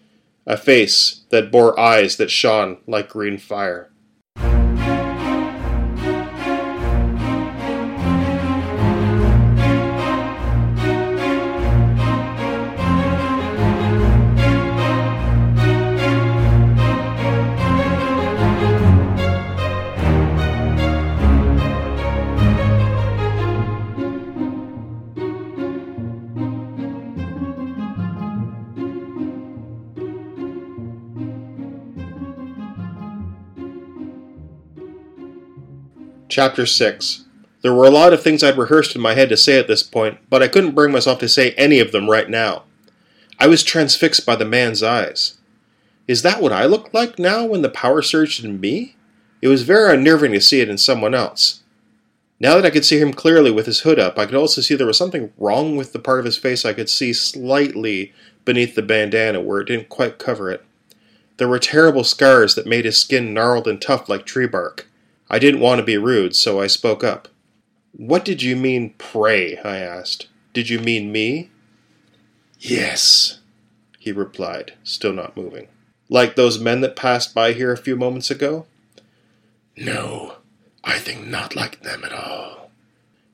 a 0.49 0.57
face 0.57 1.21
that 1.29 1.53
bore 1.53 1.79
eyes 1.79 2.17
that 2.17 2.31
shone 2.31 2.79
like 2.87 3.11
green 3.11 3.37
fire. 3.37 3.91
Chapter 36.29 36.67
6 36.67 37.25
There 37.63 37.73
were 37.73 37.87
a 37.87 37.91
lot 37.91 38.13
of 38.13 38.23
things 38.23 38.43
I'd 38.43 38.59
rehearsed 38.59 38.95
in 38.95 39.01
my 39.01 39.15
head 39.15 39.31
to 39.31 39.37
say 39.37 39.59
at 39.59 39.67
this 39.67 39.83
point, 39.83 40.19
but 40.29 40.43
I 40.43 40.49
couldn't 40.49 40.75
bring 40.75 40.93
myself 40.93 41.19
to 41.21 41.29
say 41.29 41.53
any 41.53 41.81
of 41.81 41.91
them 41.91 42.11
right 42.11 42.29
now. 42.29 42.65
I 43.39 43.47
was 43.47 43.65
transfixed 43.65 44.27
by 44.27 44.37
the 44.37 44.45
man's 44.45 44.83
eyes. 44.83 45.39
Is 46.07 46.21
that 46.23 46.43
what 46.43 46.53
I 46.53 46.67
looked 46.67 46.93
like 46.93 47.19
now 47.19 47.47
when 47.47 47.63
the 47.63 47.71
power 47.71 48.03
surged 48.03 48.45
in 48.45 48.61
me? 48.61 48.95
It 49.41 49.49
was 49.49 49.63
very 49.63 49.95
unnerving 49.95 50.33
to 50.33 50.41
see 50.43 50.61
it 50.61 50.69
in 50.69 50.77
someone 50.77 51.15
else. 51.15 51.63
Now 52.39 52.57
that 52.57 52.67
I 52.67 52.71
could 52.71 52.85
see 52.85 53.01
him 53.01 53.15
clearly 53.15 53.51
with 53.51 53.65
his 53.65 53.81
hood 53.81 53.99
up, 53.99 54.19
I 54.19 54.27
could 54.27 54.35
also 54.35 54.61
see 54.61 54.75
there 54.75 54.87
was 54.87 54.99
something 54.99 55.33
wrong 55.39 55.77
with 55.77 55.95
the 55.95 55.99
part 55.99 56.19
of 56.19 56.27
his 56.27 56.37
face 56.37 56.67
I 56.67 56.75
could 56.75 56.91
see 56.91 57.15
slightly 57.15 58.13
beneath 58.45 58.75
the 58.75 58.83
bandana 58.83 59.41
where 59.41 59.61
it 59.61 59.69
didn't 59.69 59.89
quite 59.89 60.19
cover 60.19 60.51
it. 60.51 60.63
There 61.39 61.49
were 61.49 61.59
terrible 61.59 62.05
scars 62.05 62.55
that 62.55 62.67
made 62.67 62.85
his 62.85 62.99
skin 62.99 63.33
gnarled 63.33 63.67
and 63.67 63.81
tough 63.81 64.11
like 64.11 64.27
tree 64.27 64.47
bark. 64.47 64.88
I 65.31 65.39
didn't 65.39 65.61
want 65.61 65.79
to 65.79 65.85
be 65.85 65.99
rude, 65.99 66.35
so 66.35 66.61
I 66.61 66.67
spoke 66.67 67.05
up. 67.05 67.29
What 67.93 68.25
did 68.25 68.43
you 68.43 68.57
mean, 68.57 68.95
prey? 68.99 69.59
I 69.59 69.79
asked. 69.79 70.29
Did 70.53 70.71
you 70.71 70.79
mean 70.79 71.13
me? 71.13 71.51
Yes, 72.59 73.41
he 73.99 74.11
replied, 74.13 74.75
still 74.83 75.13
not 75.13 75.37
moving. 75.37 75.69
Like 76.09 76.35
those 76.35 76.59
men 76.59 76.81
that 76.81 76.97
passed 76.97 77.35
by 77.35 77.53
here 77.53 77.73
a 77.73 77.77
few 77.77 77.95
moments 77.95 78.31
ago? 78.31 78.67
No, 79.77 80.37
I 80.83 80.99
think 80.99 81.27
not 81.27 81.55
like 81.55 81.83
them 81.83 82.05
at 82.05 82.13
all. 82.13 82.71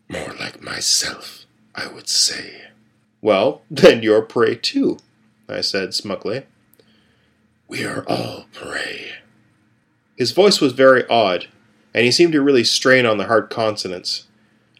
More 0.08 0.34
like 0.38 0.60
myself, 0.60 1.46
I 1.74 1.86
would 1.86 2.08
say. 2.08 2.62
Well, 3.22 3.62
then 3.70 4.02
you're 4.02 4.22
prey 4.22 4.56
too, 4.56 4.98
I 5.48 5.60
said 5.60 5.94
smugly. 5.94 6.44
We 7.68 7.84
are 7.84 8.04
all 8.06 8.46
prey. 8.52 9.12
His 10.16 10.32
voice 10.32 10.60
was 10.60 10.72
very 10.72 11.06
odd, 11.08 11.48
and 11.94 12.04
he 12.04 12.10
seemed 12.10 12.32
to 12.32 12.42
really 12.42 12.64
strain 12.64 13.06
on 13.06 13.18
the 13.18 13.26
hard 13.26 13.48
consonants. 13.48 14.26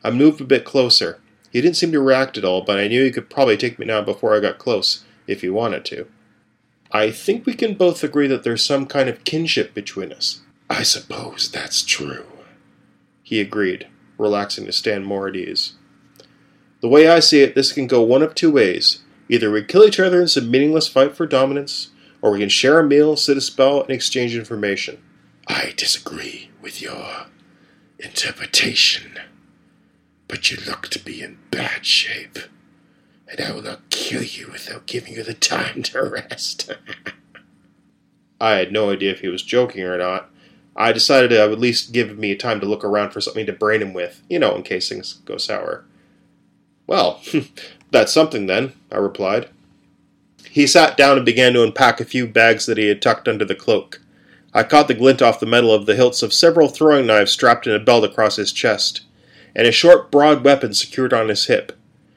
I 0.03 0.11
moved 0.11 0.41
a 0.41 0.45
bit 0.45 0.65
closer. 0.65 1.21
He 1.51 1.61
didn't 1.61 1.77
seem 1.77 1.93
to 1.93 2.01
react 2.01 2.37
at 2.37 2.45
all, 2.45 2.63
but 2.63 2.79
I 2.79 2.89
knew 2.89 3.05
he 3.05 3.13
could 3.13 3.31
probably 3.31 3.57
take 3.57 3.79
me 3.79 3.87
down 3.87 4.05
before 4.05 4.35
I 4.35 4.41
got 4.41 4.59
close, 4.59 5.05
if 5.27 5.41
he 5.43 5.49
wanted 5.49 5.85
to. 5.87 6.09
I 6.91 7.11
think 7.11 7.47
we 7.47 7.55
can 7.55 7.75
both 7.75 8.05
agree 8.05 8.27
that 8.27 8.43
there's 8.43 8.65
some 8.65 8.87
kind 8.87 9.09
of 9.09 9.25
kinship 9.25 9.73
between 9.73 10.13
us. 10.13 10.41
I 10.69 10.83
suppose 10.83 11.51
that's 11.51 11.85
true. 11.85 12.27
He 13.23 13.41
agreed, 13.41 13.87
relaxing 14.19 14.67
to 14.67 14.73
stand 14.73 15.07
more 15.07 15.29
at 15.29 15.37
ease. 15.37 15.75
The 16.81 16.89
way 16.89 17.09
I 17.09 17.21
see 17.21 17.43
it, 17.43 17.55
this 17.55 17.73
can 17.73 17.87
go 17.87 18.03
one 18.03 18.23
of 18.23 18.35
two 18.35 18.51
ways. 18.51 19.01
Either 19.29 19.51
we 19.51 19.65
kill 19.65 19.85
each 19.85 20.01
other 20.01 20.21
in 20.21 20.29
some 20.29 20.51
meaningless 20.51 20.89
fight 20.89 21.17
for 21.17 21.27
dominance, 21.27 21.91
or 22.21 22.33
we 22.33 22.41
can 22.41 22.49
share 22.49 22.79
a 22.79 22.85
meal, 22.85 23.17
sit 23.17 23.37
a 23.37 23.41
spell, 23.41 23.81
and 23.83 23.91
exchange 23.91 24.37
information. 24.37 25.03
I 25.47 25.75
disagree 25.77 26.51
with 26.63 26.81
your 26.81 27.27
interpretation, 27.99 29.19
but 30.29 30.51
you 30.51 30.59
look 30.67 30.89
to 30.89 30.99
be 30.99 31.23
in 31.23 31.39
bad 31.51 31.85
shape, 31.85 32.39
and 33.29 33.41
I 33.41 33.53
will 33.53 33.63
not 33.63 33.91
kill 33.91 34.23
you 34.23 34.49
without 34.51 34.87
giving 34.87 35.15
you 35.15 35.23
the 35.23 35.35
time 35.35 35.83
to 35.85 36.03
rest. 36.03 36.71
I 38.41 38.53
had 38.53 38.73
no 38.73 38.91
idea 38.91 39.13
if 39.13 39.21
he 39.21 39.29
was 39.29 39.43
joking 39.43 39.85
or 39.85 39.99
not. 39.99 40.31
I 40.77 40.93
decided 40.93 41.33
I 41.33 41.45
would 41.45 41.55
at 41.55 41.61
least 41.61 41.93
give 41.93 42.19
me 42.19 42.35
time 42.35 42.61
to 42.61 42.67
look 42.67 42.83
around 42.83 43.11
for 43.11 43.21
something 43.21 43.47
to 43.47 43.53
brain 43.53 43.81
him 43.81 43.93
with, 43.93 44.23
you 44.29 44.39
know, 44.39 44.57
in 44.57 44.63
case 44.63 44.89
things 44.89 45.15
go 45.25 45.37
sour. 45.37 45.85
Well, 46.87 47.23
that's 47.91 48.13
something 48.13 48.47
then, 48.47 48.73
I 48.91 48.97
replied. 48.97 49.49
He 50.51 50.67
sat 50.67 50.97
down 50.97 51.17
and 51.17 51.27
began 51.27 51.53
to 51.55 51.63
unpack 51.63 52.01
a 52.01 52.05
few 52.05 52.27
bags 52.27 52.67
that 52.67 52.79
he 52.79 52.89
had 52.89 53.03
tucked 53.03 53.29
under 53.29 53.45
the 53.45 53.55
cloak. 53.55 54.01
I 54.55 54.63
caught 54.63 54.87
the 54.87 54.95
glint 54.95 55.21
off 55.21 55.41
the 55.41 55.47
metal 55.47 55.75
of 55.75 55.87
the 55.87 55.97
hilts 55.97 56.23
of 56.23 56.33
several 56.33 56.69
throwing 56.69 57.07
knives 57.07 57.33
strapped 57.33 57.67
in 57.67 57.75
a 57.75 57.81
belt 57.81 58.05
across 58.05 58.37
his 58.37 58.53
chest, 58.53 59.03
and 59.55 59.67
a 59.67 59.73
short, 59.73 60.13
broad 60.13 60.45
weapon 60.45 60.73
secured 60.75 61.13
on 61.13 61.29
his 61.29 61.47
hip. 61.47 61.73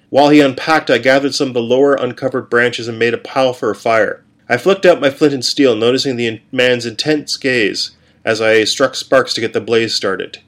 While 0.09 0.29
he 0.29 0.39
unpacked, 0.39 0.91
I 0.91 0.99
gathered 0.99 1.33
some 1.33 1.47
of 1.47 1.53
the 1.55 1.61
lower 1.61 1.95
uncovered 1.95 2.49
branches 2.49 2.87
and 2.87 2.99
made 2.99 3.15
a 3.15 3.17
pile 3.17 3.53
for 3.53 3.71
a 3.71 3.75
fire. 3.75 4.23
I 4.47 4.57
flicked 4.57 4.85
out 4.85 5.01
my 5.01 5.09
flint 5.09 5.33
and 5.33 5.43
steel, 5.43 5.75
noticing 5.75 6.15
the 6.15 6.39
man's 6.51 6.85
intense 6.85 7.35
gaze 7.37 7.91
as 8.23 8.39
I 8.39 8.63
struck 8.65 8.93
sparks 8.93 9.33
to 9.33 9.41
get 9.41 9.53
the 9.53 9.59
blaze 9.59 9.95
started. 9.95 10.39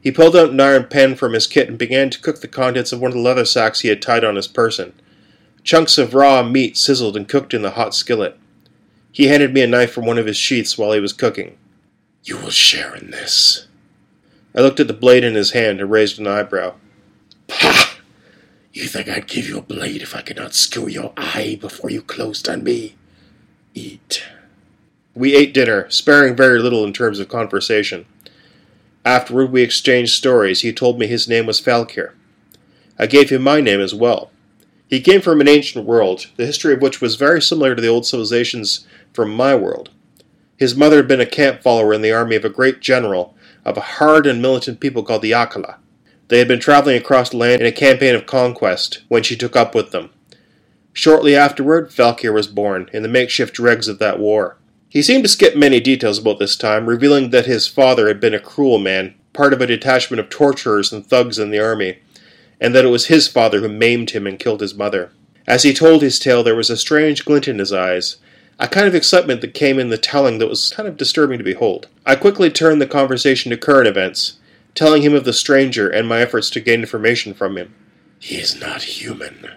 He 0.00 0.10
pulled 0.10 0.34
out 0.34 0.50
an 0.50 0.60
iron 0.60 0.86
pan 0.86 1.14
from 1.14 1.34
his 1.34 1.46
kit 1.46 1.68
and 1.68 1.76
began 1.76 2.08
to 2.10 2.20
cook 2.20 2.40
the 2.40 2.48
contents 2.48 2.92
of 2.92 3.00
one 3.00 3.10
of 3.10 3.16
the 3.16 3.20
leather 3.20 3.44
sacks 3.44 3.80
he 3.80 3.88
had 3.88 4.00
tied 4.00 4.24
on 4.24 4.36
his 4.36 4.48
person. 4.48 4.94
Chunks 5.62 5.98
of 5.98 6.14
raw 6.14 6.42
meat 6.42 6.78
sizzled 6.78 7.16
and 7.16 7.28
cooked 7.28 7.52
in 7.52 7.62
the 7.62 7.72
hot 7.72 7.94
skillet. 7.94 8.37
He 9.18 9.26
handed 9.26 9.52
me 9.52 9.62
a 9.62 9.66
knife 9.66 9.90
from 9.90 10.06
one 10.06 10.16
of 10.16 10.26
his 10.26 10.36
sheaths 10.36 10.78
while 10.78 10.92
he 10.92 11.00
was 11.00 11.12
cooking. 11.12 11.58
You 12.22 12.36
will 12.36 12.50
share 12.50 12.94
in 12.94 13.10
this. 13.10 13.66
I 14.54 14.60
looked 14.60 14.78
at 14.78 14.86
the 14.86 14.94
blade 14.94 15.24
in 15.24 15.34
his 15.34 15.50
hand 15.50 15.80
and 15.80 15.90
raised 15.90 16.20
an 16.20 16.28
eyebrow. 16.28 16.74
Pah! 17.48 17.96
You 18.72 18.86
think 18.86 19.08
I'd 19.08 19.26
give 19.26 19.48
you 19.48 19.58
a 19.58 19.62
blade 19.62 20.02
if 20.02 20.14
I 20.14 20.22
could 20.22 20.36
not 20.36 20.54
skewer 20.54 20.88
your 20.88 21.12
eye 21.16 21.58
before 21.60 21.90
you 21.90 22.00
closed 22.00 22.48
on 22.48 22.62
me? 22.62 22.94
Eat. 23.74 24.22
We 25.16 25.34
ate 25.34 25.52
dinner, 25.52 25.90
sparing 25.90 26.36
very 26.36 26.60
little 26.60 26.84
in 26.84 26.92
terms 26.92 27.18
of 27.18 27.28
conversation. 27.28 28.06
Afterward, 29.04 29.50
we 29.50 29.62
exchanged 29.62 30.12
stories. 30.12 30.60
He 30.60 30.72
told 30.72 30.96
me 30.96 31.08
his 31.08 31.26
name 31.26 31.46
was 31.46 31.60
Falkir. 31.60 32.12
I 32.96 33.06
gave 33.06 33.30
him 33.30 33.42
my 33.42 33.60
name 33.60 33.80
as 33.80 33.92
well. 33.92 34.30
He 34.88 35.00
came 35.00 35.20
from 35.20 35.40
an 35.40 35.48
ancient 35.48 35.84
world, 35.84 36.26
the 36.36 36.46
history 36.46 36.72
of 36.72 36.80
which 36.80 37.00
was 37.00 37.16
very 37.16 37.42
similar 37.42 37.74
to 37.74 37.82
the 37.82 37.88
old 37.88 38.06
civilizations 38.06 38.86
from 39.12 39.30
my 39.30 39.54
world. 39.54 39.90
His 40.56 40.74
mother 40.74 40.96
had 40.96 41.08
been 41.08 41.20
a 41.20 41.26
camp 41.26 41.62
follower 41.62 41.92
in 41.92 42.02
the 42.02 42.12
army 42.12 42.36
of 42.36 42.44
a 42.44 42.50
great 42.50 42.80
general 42.80 43.36
of 43.64 43.76
a 43.76 43.82
hard 43.82 44.26
and 44.26 44.40
militant 44.40 44.80
people 44.80 45.02
called 45.02 45.22
the 45.22 45.32
Yakala. 45.32 45.76
They 46.28 46.38
had 46.38 46.48
been 46.48 46.60
traveling 46.60 46.96
across 46.96 47.34
land 47.34 47.60
in 47.60 47.66
a 47.66 47.72
campaign 47.72 48.14
of 48.14 48.26
conquest 48.26 49.02
when 49.08 49.22
she 49.22 49.36
took 49.36 49.56
up 49.56 49.74
with 49.74 49.90
them. 49.90 50.10
Shortly 50.92 51.36
afterward, 51.36 51.90
Falkir 51.90 52.32
was 52.32 52.48
born 52.48 52.88
in 52.92 53.02
the 53.02 53.08
makeshift 53.08 53.54
dregs 53.54 53.88
of 53.88 53.98
that 53.98 54.18
war. 54.18 54.56
He 54.88 55.02
seemed 55.02 55.22
to 55.24 55.28
skip 55.28 55.54
many 55.54 55.80
details 55.80 56.18
about 56.18 56.38
this 56.38 56.56
time, 56.56 56.88
revealing 56.88 57.30
that 57.30 57.46
his 57.46 57.68
father 57.68 58.08
had 58.08 58.20
been 58.20 58.34
a 58.34 58.40
cruel 58.40 58.78
man, 58.78 59.14
part 59.32 59.52
of 59.52 59.60
a 59.60 59.66
detachment 59.66 60.18
of 60.18 60.30
torturers 60.30 60.92
and 60.92 61.06
thugs 61.06 61.38
in 61.38 61.50
the 61.50 61.60
army, 61.60 61.98
and 62.60 62.74
that 62.74 62.84
it 62.84 62.88
was 62.88 63.06
his 63.06 63.28
father 63.28 63.60
who 63.60 63.68
maimed 63.68 64.10
him 64.10 64.26
and 64.26 64.38
killed 64.38 64.60
his 64.60 64.74
mother. 64.74 65.12
As 65.46 65.62
he 65.62 65.72
told 65.72 66.02
his 66.02 66.18
tale, 66.18 66.42
there 66.42 66.54
was 66.54 66.70
a 66.70 66.76
strange 66.76 67.24
glint 67.24 67.48
in 67.48 67.58
his 67.58 67.72
eyes, 67.72 68.16
a 68.58 68.68
kind 68.68 68.86
of 68.86 68.94
excitement 68.94 69.40
that 69.40 69.54
came 69.54 69.78
in 69.78 69.88
the 69.88 69.98
telling 69.98 70.38
that 70.38 70.48
was 70.48 70.70
kind 70.70 70.88
of 70.88 70.96
disturbing 70.96 71.38
to 71.38 71.44
behold. 71.44 71.86
I 72.04 72.16
quickly 72.16 72.50
turned 72.50 72.80
the 72.80 72.86
conversation 72.86 73.50
to 73.50 73.56
current 73.56 73.86
events, 73.86 74.38
telling 74.74 75.02
him 75.02 75.14
of 75.14 75.24
the 75.24 75.32
stranger 75.32 75.88
and 75.88 76.08
my 76.08 76.20
efforts 76.20 76.50
to 76.50 76.60
gain 76.60 76.80
information 76.80 77.34
from 77.34 77.56
him. 77.56 77.74
He 78.18 78.36
is 78.36 78.60
not 78.60 78.82
human. 78.82 79.52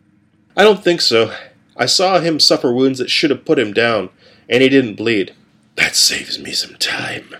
I 0.56 0.64
don't 0.64 0.84
think 0.84 1.02
so. 1.02 1.34
I 1.76 1.88
saw 1.88 2.20
him 2.20 2.40
suffer 2.40 2.72
wounds 2.72 3.00
that 3.00 3.10
should 3.10 3.32
have 3.32 3.46
put 3.46 3.58
him 3.58 3.74
down, 3.74 4.10
and 4.48 4.62
he 4.62 4.70
didn't 4.70 4.96
bleed. 4.96 5.34
That 5.76 5.96
saves 5.96 6.38
me 6.38 6.52
some 6.52 6.76
time. 6.76 7.36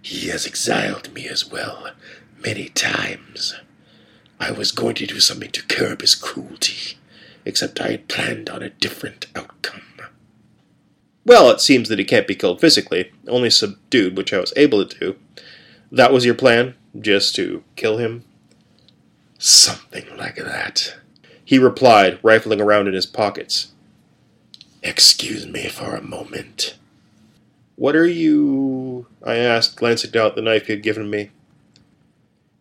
He 0.00 0.28
has 0.28 0.46
exiled 0.46 1.12
me 1.12 1.28
as 1.28 1.50
well, 1.50 1.90
many 2.42 2.68
times. 2.68 3.54
I 4.38 4.50
was 4.50 4.72
going 4.72 4.94
to 4.96 5.06
do 5.06 5.20
something 5.20 5.50
to 5.50 5.66
curb 5.66 6.00
his 6.00 6.14
cruelty, 6.14 6.98
except 7.44 7.80
I 7.80 7.92
had 7.92 8.08
planned 8.08 8.50
on 8.50 8.62
a 8.62 8.70
different 8.70 9.26
outcome. 9.34 9.82
Well, 11.26 11.50
it 11.50 11.60
seems 11.60 11.88
that 11.88 11.98
he 11.98 12.04
can't 12.04 12.28
be 12.28 12.36
killed 12.36 12.60
physically, 12.60 13.10
only 13.26 13.50
subdued, 13.50 14.16
which 14.16 14.32
I 14.32 14.38
was 14.38 14.52
able 14.54 14.86
to 14.86 14.98
do. 14.98 15.16
That 15.90 16.12
was 16.12 16.24
your 16.24 16.36
plan? 16.36 16.76
Just 16.98 17.34
to 17.34 17.64
kill 17.74 17.98
him? 17.98 18.24
Something 19.36 20.06
like 20.16 20.36
that. 20.36 20.96
He 21.44 21.58
replied, 21.58 22.20
rifling 22.22 22.60
around 22.60 22.86
in 22.86 22.94
his 22.94 23.06
pockets. 23.06 23.72
Excuse 24.84 25.46
me 25.46 25.68
for 25.68 25.96
a 25.96 26.02
moment. 26.02 26.76
What 27.74 27.96
are 27.96 28.06
you? 28.06 29.06
I 29.24 29.34
asked, 29.34 29.76
glancing 29.76 30.12
down 30.12 30.28
at 30.28 30.36
the 30.36 30.42
knife 30.42 30.66
he 30.66 30.74
had 30.74 30.82
given 30.82 31.10
me. 31.10 31.30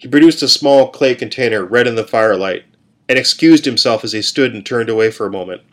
He 0.06 0.12
produced 0.12 0.44
a 0.44 0.48
small 0.48 0.90
clay 0.90 1.16
container, 1.16 1.66
red 1.66 1.88
in 1.88 1.96
the 1.96 2.04
firelight, 2.04 2.66
and 3.10 3.18
excused 3.18 3.66
himself 3.66 4.04
as 4.04 4.12
he 4.12 4.22
stood 4.22 4.54
and 4.54 4.64
turned 4.64 4.88
away 4.88 5.10
for 5.10 5.26
a 5.26 5.32
moment. 5.32 5.64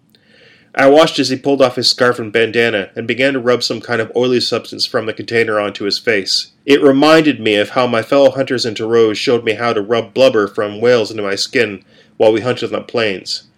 I 0.74 0.88
watched 0.88 1.18
as 1.18 1.28
he 1.28 1.36
pulled 1.36 1.60
off 1.60 1.76
his 1.76 1.90
scarf 1.90 2.18
and 2.18 2.32
bandana 2.32 2.92
and 2.96 3.06
began 3.06 3.34
to 3.34 3.40
rub 3.40 3.62
some 3.62 3.82
kind 3.82 4.00
of 4.00 4.10
oily 4.16 4.40
substance 4.40 4.86
from 4.86 5.04
the 5.04 5.12
container 5.12 5.60
onto 5.60 5.84
his 5.84 5.98
face. 5.98 6.52
It 6.64 6.82
reminded 6.82 7.40
me 7.40 7.56
of 7.56 7.68
how 7.68 7.86
my 7.86 8.00
fellow 8.00 8.30
hunters 8.30 8.64
in 8.64 8.74
Taroge 8.74 9.16
showed 9.16 9.44
me 9.44 9.52
how 9.52 9.74
to 9.74 9.82
rub 9.82 10.14
blubber 10.14 10.48
from 10.48 10.80
whales 10.80 11.10
into 11.10 11.22
my 11.22 11.34
skin 11.34 11.84
while 12.16 12.32
we 12.32 12.40
hunted 12.40 12.72
on 12.72 12.80
the 12.80 12.86
plains. 12.86 13.48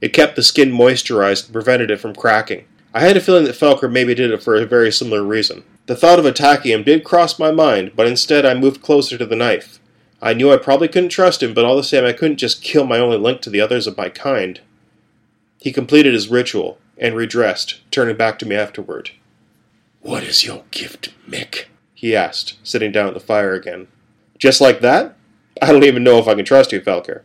It 0.00 0.12
kept 0.12 0.36
the 0.36 0.44
skin 0.44 0.70
moisturized 0.70 1.46
and 1.46 1.52
prevented 1.52 1.90
it 1.90 1.98
from 1.98 2.14
cracking. 2.14 2.66
I 2.94 3.00
had 3.00 3.16
a 3.16 3.20
feeling 3.20 3.46
that 3.46 3.56
Falkir 3.56 3.90
maybe 3.90 4.14
did 4.14 4.30
it 4.30 4.44
for 4.44 4.54
a 4.54 4.64
very 4.64 4.92
similar 4.92 5.24
reason. 5.24 5.64
The 5.86 5.96
thought 5.96 6.20
of 6.20 6.24
attacking 6.24 6.70
him 6.70 6.84
did 6.84 7.02
cross 7.02 7.36
my 7.36 7.50
mind, 7.50 7.96
but 7.96 8.06
instead 8.06 8.46
I 8.46 8.54
moved 8.54 8.80
closer 8.80 9.18
to 9.18 9.26
the 9.26 9.34
knife. 9.34 9.79
I 10.22 10.34
knew 10.34 10.52
I 10.52 10.58
probably 10.58 10.88
couldn't 10.88 11.08
trust 11.08 11.42
him, 11.42 11.54
but 11.54 11.64
all 11.64 11.76
the 11.76 11.82
same 11.82 12.04
I 12.04 12.12
couldn't 12.12 12.36
just 12.36 12.62
kill 12.62 12.84
my 12.84 12.98
only 12.98 13.16
link 13.16 13.40
to 13.42 13.50
the 13.50 13.60
others 13.60 13.86
of 13.86 13.96
my 13.96 14.08
kind. 14.10 14.60
He 15.58 15.72
completed 15.72 16.12
his 16.12 16.28
ritual 16.28 16.78
and 16.98 17.16
redressed, 17.16 17.80
turning 17.90 18.16
back 18.16 18.38
to 18.38 18.46
me 18.46 18.54
afterward. 18.54 19.10
What 20.02 20.22
is 20.22 20.44
your 20.44 20.64
gift, 20.70 21.14
Mick? 21.28 21.64
He 21.94 22.14
asked, 22.14 22.58
sitting 22.62 22.92
down 22.92 23.08
at 23.08 23.14
the 23.14 23.20
fire 23.20 23.54
again. 23.54 23.88
Just 24.38 24.60
like 24.60 24.80
that? 24.80 25.16
I 25.60 25.72
don't 25.72 25.84
even 25.84 26.04
know 26.04 26.18
if 26.18 26.28
I 26.28 26.34
can 26.34 26.44
trust 26.44 26.72
you, 26.72 26.80
Falkir. 26.80 27.22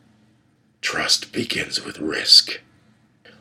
Trust 0.81 1.31
begins 1.31 1.83
with 1.83 1.99
risk. 1.99 2.61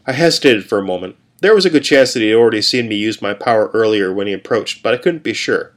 I 0.06 0.12
hesitated 0.12 0.68
for 0.68 0.78
a 0.78 0.84
moment. 0.84 1.16
There 1.40 1.54
was 1.54 1.66
a 1.66 1.70
good 1.70 1.84
chance 1.84 2.12
that 2.12 2.20
he 2.20 2.28
had 2.28 2.36
already 2.36 2.62
seen 2.62 2.88
me 2.88 2.96
use 2.96 3.20
my 3.20 3.34
power 3.34 3.70
earlier 3.74 4.12
when 4.12 4.26
he 4.26 4.32
approached, 4.32 4.82
but 4.82 4.94
I 4.94 4.98
couldn't 4.98 5.22
be 5.22 5.34
sure. 5.34 5.72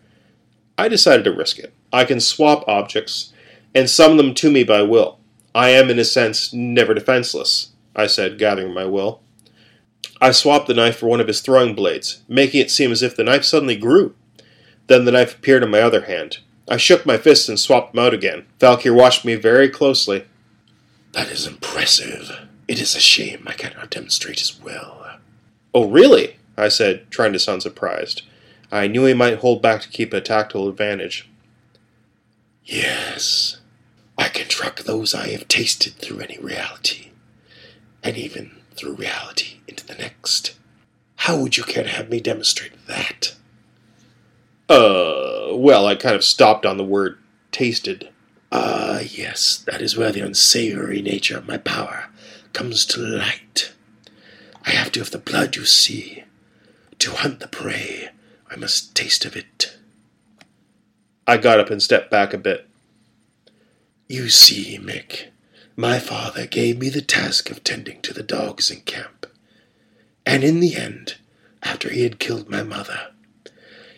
I 0.77 0.87
decided 0.87 1.23
to 1.25 1.33
risk 1.33 1.57
it. 1.59 1.73
I 1.91 2.05
can 2.05 2.19
swap 2.19 2.63
objects 2.67 3.33
and 3.77 3.89
summon 3.89 4.17
them 4.17 4.33
to 4.33 4.49
me 4.49 4.63
by 4.63 4.81
will. 4.81 5.19
I 5.53 5.69
am, 5.69 5.89
in 5.89 5.99
a 5.99 6.05
sense, 6.05 6.51
never 6.51 6.93
defenseless. 6.93 7.71
I 7.95 8.07
said, 8.07 8.39
gathering 8.39 8.73
my 8.73 8.85
will. 8.85 9.21
I 10.19 10.31
swapped 10.31 10.67
the 10.67 10.73
knife 10.73 10.97
for 10.97 11.07
one 11.07 11.21
of 11.21 11.27
his 11.27 11.41
throwing 11.41 11.75
blades, 11.75 12.23
making 12.27 12.61
it 12.61 12.71
seem 12.71 12.91
as 12.91 13.03
if 13.03 13.15
the 13.15 13.23
knife 13.23 13.43
suddenly 13.43 13.75
grew. 13.75 14.15
Then 14.87 15.05
the 15.05 15.11
knife 15.11 15.35
appeared 15.35 15.63
in 15.63 15.69
my 15.69 15.81
other 15.81 16.05
hand. 16.05 16.39
I 16.67 16.77
shook 16.77 17.05
my 17.05 17.17
fists 17.17 17.47
and 17.47 17.59
swapped 17.59 17.93
them 17.93 18.03
out 18.03 18.13
again. 18.13 18.45
Falkir 18.59 18.95
watched 18.95 19.25
me 19.25 19.35
very 19.35 19.69
closely. 19.69 20.25
That 21.11 21.29
is 21.29 21.45
impressive. 21.45 22.47
It 22.67 22.81
is 22.81 22.95
a 22.95 22.99
shame 22.99 23.43
I 23.45 23.53
cannot 23.53 23.91
demonstrate 23.91 24.41
as 24.41 24.59
well. 24.59 25.19
Oh, 25.73 25.87
really? 25.87 26.37
I 26.57 26.69
said, 26.69 27.09
trying 27.11 27.33
to 27.33 27.39
sound 27.39 27.61
surprised. 27.61 28.23
I 28.71 28.87
knew 28.87 29.05
he 29.05 29.13
might 29.13 29.39
hold 29.39 29.61
back 29.61 29.81
to 29.81 29.89
keep 29.89 30.13
a 30.13 30.21
tactical 30.21 30.67
advantage. 30.67 31.29
Yes. 32.65 33.56
I 34.17 34.29
can 34.29 34.47
track 34.47 34.79
those 34.79 35.13
I 35.13 35.29
have 35.29 35.47
tasted 35.47 35.93
through 35.93 36.19
any 36.19 36.37
reality 36.39 37.11
and 38.03 38.17
even 38.17 38.51
through 38.75 38.95
reality 38.95 39.57
into 39.67 39.85
the 39.85 39.95
next. 39.95 40.55
How 41.17 41.37
would 41.37 41.57
you 41.57 41.63
care 41.63 41.83
to 41.83 41.89
have 41.89 42.09
me 42.09 42.19
demonstrate 42.19 42.73
that? 42.87 43.35
Uh, 44.69 45.49
well, 45.53 45.87
I 45.87 45.95
kind 45.95 46.15
of 46.15 46.23
stopped 46.23 46.65
on 46.65 46.77
the 46.77 46.83
word 46.83 47.17
tasted. 47.51 48.09
Ah, 48.51 48.97
uh, 48.97 48.99
yes, 48.99 49.57
that 49.67 49.81
is 49.81 49.97
where 49.97 50.11
the 50.11 50.21
unsavory 50.21 51.01
nature 51.01 51.37
of 51.37 51.47
my 51.47 51.57
power 51.57 52.09
comes 52.53 52.85
to 52.85 52.99
light. 53.01 53.71
I 54.65 54.71
have 54.71 54.91
to 54.93 54.99
have 54.99 55.11
the 55.11 55.17
blood, 55.17 55.55
you 55.55 55.65
see. 55.65 56.23
To 56.99 57.11
hunt 57.11 57.39
the 57.39 57.47
prey, 57.47 58.09
I 58.49 58.55
must 58.55 58.95
taste 58.95 59.25
of 59.25 59.35
it. 59.35 59.77
I 61.25 61.37
got 61.37 61.59
up 61.59 61.69
and 61.69 61.81
stepped 61.81 62.09
back 62.09 62.33
a 62.33 62.37
bit. 62.37 62.66
You 64.09 64.29
see, 64.29 64.79
Mick, 64.81 65.31
my 65.75 65.99
father 65.99 66.47
gave 66.47 66.79
me 66.79 66.87
the 66.87 67.01
task 67.01 67.51
of 67.51 67.63
tending 67.63 68.01
to 68.03 68.13
the 68.13 68.23
dogs 68.23 68.71
in 68.71 68.81
camp. 68.81 69.25
And 70.25 70.45
in 70.45 70.61
the 70.61 70.77
end, 70.77 71.17
after 71.61 71.89
he 71.89 72.03
had 72.03 72.17
killed 72.17 72.49
my 72.49 72.63
mother, 72.63 73.11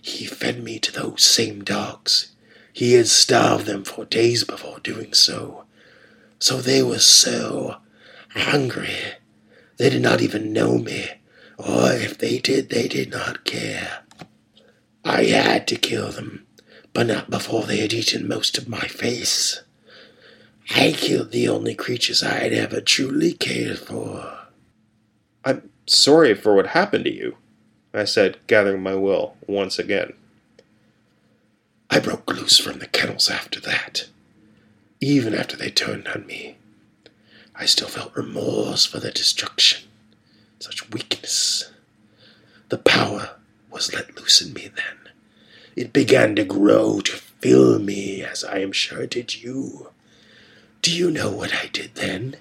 he 0.01 0.25
fed 0.25 0.63
me 0.63 0.79
to 0.79 0.91
those 0.91 1.23
same 1.23 1.63
dogs. 1.63 2.31
He 2.73 2.93
had 2.93 3.07
starved 3.07 3.67
them 3.67 3.83
for 3.83 4.03
days 4.03 4.43
before 4.43 4.79
doing 4.79 5.13
so. 5.13 5.65
So 6.39 6.59
they 6.59 6.81
were 6.81 6.99
so 6.99 7.77
hungry. 8.29 8.95
They 9.77 9.91
did 9.91 10.01
not 10.01 10.21
even 10.21 10.51
know 10.51 10.79
me, 10.79 11.07
or 11.57 11.91
if 11.91 12.17
they 12.17 12.39
did, 12.39 12.69
they 12.69 12.87
did 12.87 13.11
not 13.11 13.45
care. 13.45 13.99
I 15.05 15.25
had 15.25 15.67
to 15.67 15.75
kill 15.75 16.11
them, 16.11 16.47
but 16.93 17.05
not 17.05 17.29
before 17.29 17.63
they 17.63 17.77
had 17.77 17.93
eaten 17.93 18.27
most 18.27 18.57
of 18.57 18.67
my 18.67 18.87
face. 18.87 19.61
I 20.69 20.91
killed 20.91 21.31
the 21.31 21.49
only 21.49 21.73
creatures 21.73 22.21
I 22.21 22.35
had 22.39 22.53
ever 22.53 22.79
truly 22.79 23.33
cared 23.33 23.79
for. 23.79 24.39
I'm 25.43 25.69
sorry 25.87 26.35
for 26.35 26.53
what 26.55 26.67
happened 26.67 27.05
to 27.05 27.13
you, 27.13 27.37
I 27.93 28.05
said, 28.05 28.37
gathering 28.47 28.83
my 28.83 28.95
will 28.95 29.35
once 29.47 29.79
again. 29.79 30.13
I 31.89 31.99
broke 31.99 32.31
loose 32.31 32.59
from 32.59 32.79
the 32.79 32.87
kennels 32.87 33.29
after 33.29 33.59
that. 33.61 34.07
Even 35.01 35.33
after 35.33 35.57
they 35.57 35.71
turned 35.71 36.07
on 36.07 36.27
me, 36.27 36.57
I 37.55 37.65
still 37.65 37.87
felt 37.87 38.15
remorse 38.15 38.85
for 38.85 38.99
their 38.99 39.11
destruction. 39.11 39.87
Such 40.59 40.89
weakness. 40.91 41.71
The 42.69 42.77
power 42.77 43.31
was 43.71 43.93
let 43.93 44.15
loose 44.15 44.41
in 44.41 44.53
me 44.53 44.69
then. 44.75 45.11
It 45.75 45.93
began 45.93 46.35
to 46.35 46.43
grow, 46.43 46.99
to 47.01 47.11
fill 47.13 47.79
me, 47.79 48.21
as 48.23 48.43
I 48.43 48.59
am 48.59 48.71
sure 48.71 49.01
it 49.01 49.11
did 49.11 49.41
you. 49.41 49.89
Do 50.81 50.95
you 50.95 51.11
know 51.11 51.29
what 51.29 51.53
I 51.53 51.67
did 51.67 51.95
then? 51.95 52.37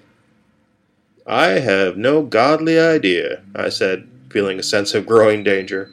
I 1.27 1.59
have 1.59 1.97
no 1.97 2.23
godly 2.23 2.79
idea, 2.79 3.43
I 3.55 3.69
said, 3.69 4.09
feeling 4.31 4.59
a 4.59 4.63
sense 4.63 4.95
of 4.95 5.07
growing 5.07 5.43
danger. 5.43 5.91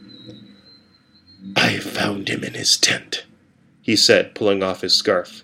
I 1.56 1.80
found 1.80 2.30
him 2.30 2.44
in 2.44 2.54
his 2.54 2.78
tent, 2.78 3.25
he 3.82 3.96
said, 3.96 4.36
pulling 4.36 4.64
off 4.64 4.82
his 4.82 4.96
scarf. 4.96 5.44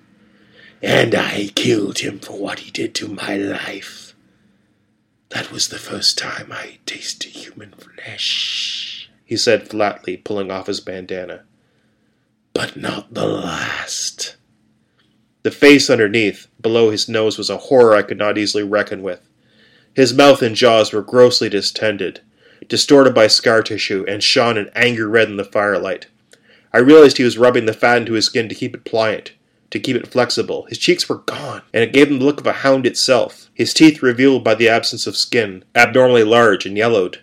And 0.81 1.13
I 1.13 1.49
killed 1.55 1.99
him 1.99 2.19
for 2.19 2.37
what 2.37 2.59
he 2.59 2.71
did 2.71 2.95
to 2.95 3.07
my 3.07 3.35
life. 3.35 4.15
That 5.29 5.51
was 5.51 5.69
the 5.69 5.79
first 5.79 6.17
time 6.17 6.51
I 6.51 6.79
tasted 6.85 7.31
human 7.31 7.71
flesh, 7.71 9.09
he 9.25 9.37
said 9.37 9.67
flatly, 9.67 10.17
pulling 10.17 10.51
off 10.51 10.67
his 10.67 10.79
bandana. 10.79 11.43
But 12.53 12.75
not 12.75 13.13
the 13.13 13.25
last. 13.25 14.35
The 15.43 15.51
face 15.51 15.89
underneath, 15.89 16.47
below 16.61 16.91
his 16.91 17.09
nose, 17.09 17.37
was 17.37 17.49
a 17.49 17.57
horror 17.57 17.95
I 17.95 18.03
could 18.03 18.17
not 18.17 18.37
easily 18.37 18.63
reckon 18.63 19.01
with. 19.01 19.27
His 19.93 20.13
mouth 20.13 20.41
and 20.41 20.55
jaws 20.55 20.93
were 20.93 21.01
grossly 21.01 21.49
distended, 21.49 22.21
distorted 22.67 23.15
by 23.15 23.27
scar 23.27 23.63
tissue, 23.63 24.05
and 24.07 24.23
shone 24.23 24.57
an 24.57 24.69
angry 24.75 25.05
red 25.05 25.29
in 25.29 25.37
the 25.37 25.43
firelight. 25.43 26.07
I 26.71 26.77
realized 26.77 27.17
he 27.17 27.23
was 27.23 27.37
rubbing 27.37 27.65
the 27.65 27.73
fat 27.73 27.97
into 27.97 28.13
his 28.13 28.25
skin 28.25 28.47
to 28.49 28.55
keep 28.55 28.75
it 28.75 28.85
pliant, 28.85 29.33
to 29.71 29.79
keep 29.79 29.95
it 29.95 30.07
flexible. 30.07 30.65
His 30.69 30.77
cheeks 30.77 31.09
were 31.09 31.17
gone, 31.17 31.63
and 31.73 31.83
it 31.83 31.91
gave 31.91 32.09
him 32.09 32.19
the 32.19 32.25
look 32.25 32.39
of 32.39 32.47
a 32.47 32.53
hound 32.53 32.85
itself, 32.85 33.49
his 33.53 33.73
teeth 33.73 34.01
revealed 34.01 34.43
by 34.43 34.55
the 34.55 34.69
absence 34.69 35.07
of 35.07 35.17
skin, 35.17 35.65
abnormally 35.75 36.23
large 36.23 36.65
and 36.65 36.77
yellowed. 36.77 37.19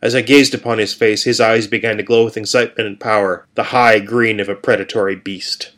As 0.00 0.14
I 0.14 0.22
gazed 0.22 0.54
upon 0.54 0.78
his 0.78 0.94
face, 0.94 1.24
his 1.24 1.40
eyes 1.40 1.66
began 1.66 1.96
to 1.96 2.02
glow 2.02 2.24
with 2.24 2.36
excitement 2.36 2.88
and 2.88 2.98
power, 2.98 3.46
the 3.54 3.64
high 3.64 3.98
green 3.98 4.40
of 4.40 4.48
a 4.48 4.54
predatory 4.54 5.16
beast. 5.16 5.72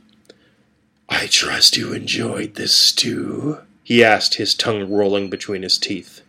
I 1.10 1.26
trust 1.26 1.76
you 1.76 1.92
enjoyed 1.92 2.54
this 2.54 2.74
stew, 2.74 3.58
he 3.82 4.04
asked, 4.04 4.34
his 4.34 4.54
tongue 4.54 4.88
rolling 4.88 5.28
between 5.28 5.62
his 5.62 5.76
teeth. 5.76 6.22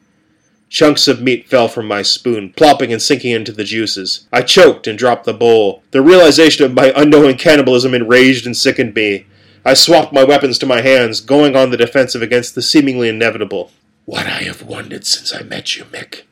Chunks 0.69 1.07
of 1.07 1.21
meat 1.21 1.47
fell 1.47 1.67
from 1.67 1.85
my 1.85 2.01
spoon, 2.01 2.53
plopping 2.53 2.91
and 2.91 3.01
sinking 3.01 3.31
into 3.31 3.51
the 3.51 3.63
juices. 3.63 4.27
I 4.33 4.41
choked 4.41 4.87
and 4.87 4.97
dropped 4.97 5.25
the 5.25 5.33
bowl. 5.33 5.83
The 5.91 6.01
realization 6.01 6.65
of 6.65 6.73
my 6.73 6.91
unknowing 6.95 7.37
cannibalism 7.37 7.93
enraged 7.93 8.45
and 8.45 8.57
sickened 8.57 8.95
me. 8.95 9.27
I 9.63 9.75
swapped 9.75 10.11
my 10.11 10.23
weapons 10.23 10.57
to 10.59 10.65
my 10.65 10.81
hands, 10.81 11.21
going 11.21 11.55
on 11.55 11.69
the 11.69 11.77
defensive 11.77 12.21
against 12.21 12.55
the 12.55 12.61
seemingly 12.61 13.09
inevitable. 13.09 13.71
What 14.05 14.25
I 14.25 14.43
have 14.43 14.63
wondered 14.63 15.05
since 15.05 15.33
I 15.33 15.43
met 15.43 15.77
you, 15.77 15.83
Mick, 15.85 16.23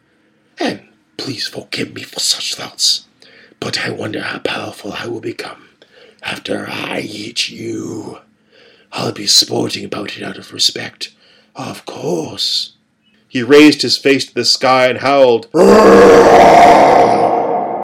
and 0.57 0.87
please 1.17 1.47
forgive 1.47 1.93
me 1.93 2.01
for 2.01 2.19
such 2.19 2.55
thoughts, 2.55 3.05
but 3.59 3.85
I 3.85 3.91
wonder 3.91 4.21
how 4.21 4.39
powerful 4.39 4.93
I 4.93 5.05
will 5.05 5.21
become 5.21 5.69
after 6.23 6.67
I 6.67 7.01
eat 7.01 7.49
you. 7.49 8.19
I'll 8.91 9.11
be 9.11 9.27
sporting 9.27 9.85
about 9.85 10.17
it 10.17 10.23
out 10.23 10.37
of 10.37 10.51
respect, 10.51 11.13
of 11.55 11.85
course. 11.85 12.73
He 13.27 13.43
raised 13.43 13.83
his 13.83 13.97
face 13.97 14.25
to 14.25 14.33
the 14.33 14.45
sky 14.45 14.87
and 14.87 14.99
howled, 14.99 15.47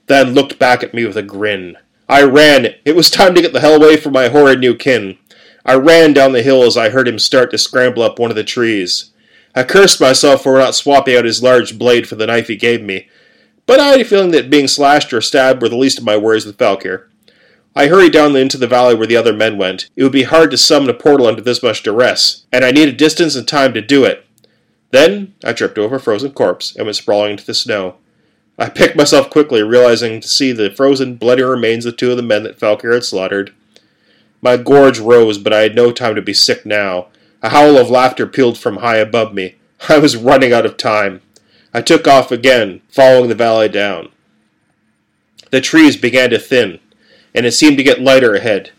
then 0.07 0.33
looked 0.33 0.57
back 0.57 0.83
at 0.83 0.93
me 0.93 1.05
with 1.05 1.17
a 1.17 1.23
grin. 1.23 1.77
I 2.09 2.23
ran. 2.23 2.75
It 2.83 2.95
was 2.95 3.09
time 3.09 3.35
to 3.35 3.41
get 3.41 3.53
the 3.53 3.59
hell 3.59 3.75
away 3.75 3.97
from 3.97 4.13
my 4.13 4.27
horrid 4.29 4.59
new 4.59 4.75
kin. 4.75 5.17
I 5.65 5.75
ran 5.75 6.13
down 6.13 6.31
the 6.31 6.43
hill 6.43 6.63
as 6.63 6.77
I 6.77 6.89
heard 6.89 7.07
him 7.07 7.19
start 7.19 7.51
to 7.51 7.57
scramble 7.57 8.03
up 8.03 8.19
one 8.19 8.29
of 8.29 8.35
the 8.35 8.43
trees. 8.43 9.11
I 9.55 9.63
cursed 9.63 10.01
myself 10.01 10.43
for 10.43 10.57
not 10.57 10.75
swapping 10.75 11.15
out 11.15 11.25
his 11.25 11.41
large 11.41 11.79
blade 11.79 12.07
for 12.07 12.15
the 12.15 12.27
knife 12.27 12.47
he 12.47 12.55
gave 12.55 12.83
me, 12.83 13.07
but 13.65 13.79
I 13.79 13.87
had 13.87 14.01
a 14.01 14.05
feeling 14.05 14.31
that 14.31 14.49
being 14.49 14.67
slashed 14.67 15.13
or 15.13 15.21
stabbed 15.21 15.61
were 15.61 15.69
the 15.69 15.77
least 15.77 15.97
of 15.97 16.03
my 16.03 16.17
worries 16.17 16.45
with 16.45 16.57
Falkir. 16.57 17.05
I 17.77 17.87
hurried 17.87 18.13
down 18.13 18.35
into 18.37 18.57
the 18.57 18.67
valley 18.67 18.95
where 18.95 19.07
the 19.07 19.17
other 19.17 19.33
men 19.33 19.57
went. 19.57 19.89
It 19.97 20.03
would 20.03 20.13
be 20.13 20.23
hard 20.23 20.49
to 20.51 20.57
summon 20.57 20.89
a 20.89 20.93
portal 20.93 21.27
under 21.27 21.41
this 21.41 21.61
much 21.61 21.83
duress, 21.83 22.45
and 22.51 22.63
I 22.63 22.71
needed 22.71 22.95
distance 22.95 23.35
and 23.35 23.45
time 23.45 23.73
to 23.73 23.81
do 23.81 24.05
it. 24.05 24.25
Then 24.91 25.33
I 25.43 25.51
tripped 25.51 25.77
over 25.77 25.97
a 25.97 25.99
frozen 25.99 26.31
corpse 26.31 26.73
and 26.73 26.85
went 26.85 26.95
sprawling 26.95 27.31
into 27.31 27.45
the 27.45 27.53
snow. 27.53 27.95
I 28.57 28.69
picked 28.69 28.95
myself 28.95 29.29
quickly, 29.29 29.61
realizing 29.61 30.21
to 30.21 30.27
see 30.27 30.53
the 30.53 30.71
frozen, 30.71 31.15
bloody 31.15 31.43
remains 31.43 31.85
of 31.85 31.97
two 31.97 32.11
of 32.11 32.17
the 32.17 32.23
men 32.23 32.43
that 32.43 32.57
Falkir 32.57 32.93
had 32.93 33.03
slaughtered. 33.03 33.53
My 34.41 34.55
gorge 34.55 34.99
rose, 34.99 35.37
but 35.37 35.51
I 35.51 35.61
had 35.61 35.75
no 35.75 35.91
time 35.91 36.15
to 36.15 36.21
be 36.21 36.33
sick 36.33 36.65
now. 36.65 37.07
A 37.43 37.49
howl 37.49 37.77
of 37.77 37.89
laughter 37.89 38.25
pealed 38.25 38.57
from 38.57 38.77
high 38.77 38.97
above 38.97 39.33
me. 39.33 39.55
I 39.89 39.97
was 39.97 40.15
running 40.15 40.53
out 40.53 40.65
of 40.65 40.77
time. 40.77 41.21
I 41.73 41.81
took 41.81 42.07
off 42.07 42.31
again, 42.31 42.81
following 42.87 43.27
the 43.27 43.35
valley 43.35 43.67
down. 43.67 44.09
The 45.51 45.59
trees 45.59 45.97
began 45.97 46.29
to 46.29 46.39
thin, 46.39 46.79
and 47.35 47.45
it 47.45 47.51
seemed 47.51 47.77
to 47.77 47.83
get 47.83 48.01
lighter 48.01 48.33
ahead. 48.33 48.71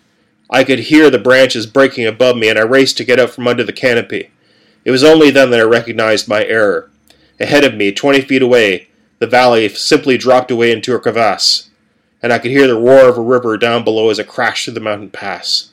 I 0.51 0.65
could 0.65 0.79
hear 0.81 1.11
the 1.11 1.19
branches 1.19 1.67
breaking 1.67 2.07
above 2.07 2.37
me, 2.37 2.49
and 2.49 2.59
I 2.59 2.63
raced 2.63 2.97
to 2.97 3.05
get 3.05 3.21
out 3.21 3.31
from 3.31 3.47
under 3.47 3.63
the 3.63 3.73
canopy. 3.73 4.31
It 4.85 4.91
was 4.91 5.05
only 5.05 5.31
then 5.31 5.51
that 5.51 5.61
I 5.61 5.65
recognized 5.65 6.27
my 6.27 6.45
error. 6.45 6.91
Ahead 7.39 7.65
of 7.65 7.75
me, 7.75 7.93
twenty 7.93 8.21
feet 8.21 8.43
away, 8.43 8.89
the 9.19 9.27
valley 9.27 9.69
simply 9.69 10.17
dropped 10.17 10.51
away 10.51 10.73
into 10.73 10.95
a 10.95 10.99
crevasse, 10.99 11.71
and 12.23 12.33
I 12.33 12.39
could 12.39 12.51
hear 12.51 12.67
the 12.67 12.79
roar 12.79 13.09
of 13.09 13.19
a 13.19 13.23
river 13.23 13.57
down 13.59 13.85
below 13.85 14.11
as 14.11 14.19
it 14.19 14.29
crashed 14.29 14.65
through 14.65 14.75
the 14.75 14.81
mountain 14.81 15.11
pass. 15.11 15.73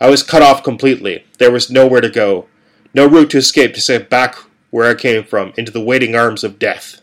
I 0.00 0.08
was 0.08 0.22
cut 0.22 0.42
off 0.42 0.62
completely. 0.62 1.24
There 1.38 1.50
was 1.50 1.70
nowhere 1.70 2.00
to 2.00 2.08
go, 2.08 2.46
no 2.94 3.06
route 3.06 3.30
to 3.30 3.38
escape 3.38 3.74
to 3.74 3.80
save 3.80 4.08
back 4.08 4.36
where 4.70 4.90
I 4.90 4.94
came 4.94 5.24
from, 5.24 5.52
into 5.56 5.72
the 5.72 5.80
waiting 5.80 6.14
arms 6.14 6.44
of 6.44 6.58
death. 6.58 7.00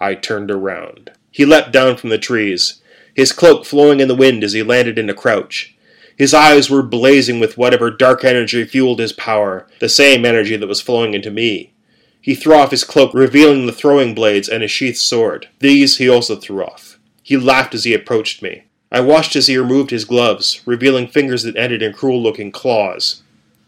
I 0.00 0.14
turned 0.14 0.50
around. 0.50 1.10
He 1.30 1.44
leapt 1.44 1.72
down 1.72 1.96
from 1.96 2.10
the 2.10 2.18
trees, 2.18 2.80
his 3.18 3.32
cloak 3.32 3.64
flowing 3.64 3.98
in 3.98 4.06
the 4.06 4.14
wind 4.14 4.44
as 4.44 4.52
he 4.52 4.62
landed 4.62 4.96
in 4.96 5.10
a 5.10 5.14
crouch. 5.14 5.74
His 6.16 6.32
eyes 6.32 6.70
were 6.70 6.84
blazing 6.84 7.40
with 7.40 7.58
whatever 7.58 7.90
dark 7.90 8.22
energy 8.22 8.64
fueled 8.64 9.00
his 9.00 9.12
power, 9.12 9.66
the 9.80 9.88
same 9.88 10.24
energy 10.24 10.56
that 10.56 10.68
was 10.68 10.80
flowing 10.80 11.14
into 11.14 11.28
me. 11.28 11.72
He 12.20 12.36
threw 12.36 12.54
off 12.54 12.70
his 12.70 12.84
cloak, 12.84 13.12
revealing 13.12 13.66
the 13.66 13.72
throwing 13.72 14.14
blades 14.14 14.48
and 14.48 14.62
his 14.62 14.70
sheathed 14.70 14.98
sword. 14.98 15.48
These 15.58 15.96
he 15.96 16.08
also 16.08 16.36
threw 16.36 16.62
off. 16.62 17.00
He 17.24 17.36
laughed 17.36 17.74
as 17.74 17.82
he 17.82 17.92
approached 17.92 18.40
me. 18.40 18.62
I 18.92 19.00
watched 19.00 19.34
as 19.34 19.48
he 19.48 19.58
removed 19.58 19.90
his 19.90 20.04
gloves, 20.04 20.60
revealing 20.64 21.08
fingers 21.08 21.42
that 21.42 21.56
ended 21.56 21.82
in 21.82 21.94
cruel 21.94 22.22
looking 22.22 22.52
claws. 22.52 23.24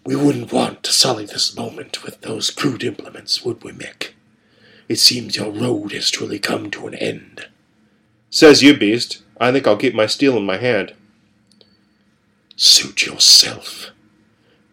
We 0.07 0.15
wouldn't 0.15 0.53
want 0.53 0.85
to 0.85 0.93
sully 0.93 1.27
this 1.27 1.57
moment 1.57 2.05
with 2.05 2.21
those 2.21 2.51
crude 2.51 2.85
implements, 2.85 3.45
would 3.45 3.65
we, 3.65 3.73
Mick? 3.73 4.11
It 4.89 5.01
seems 5.01 5.35
your 5.35 5.51
road 5.51 5.91
has 5.91 6.09
truly 6.09 6.39
come 6.39 6.71
to 6.71 6.87
an 6.87 6.95
end. 6.95 7.49
Says 8.31 8.63
you, 8.63 8.77
beast. 8.77 9.25
I 9.41 9.51
think 9.51 9.67
I'll 9.67 9.77
keep 9.77 9.95
my 9.95 10.07
steel 10.07 10.37
in 10.37 10.45
my 10.45 10.59
hand. 10.59 10.95
Suit 12.57 13.07
yourself. 13.07 13.91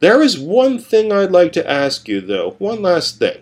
There 0.02 0.22
is 0.22 0.38
one 0.38 0.78
thing 0.78 1.12
I'd 1.12 1.32
like 1.32 1.54
to 1.54 1.70
ask 1.70 2.08
you, 2.08 2.20
though. 2.22 2.52
One 2.60 2.82
last 2.82 3.18
thing, 3.18 3.38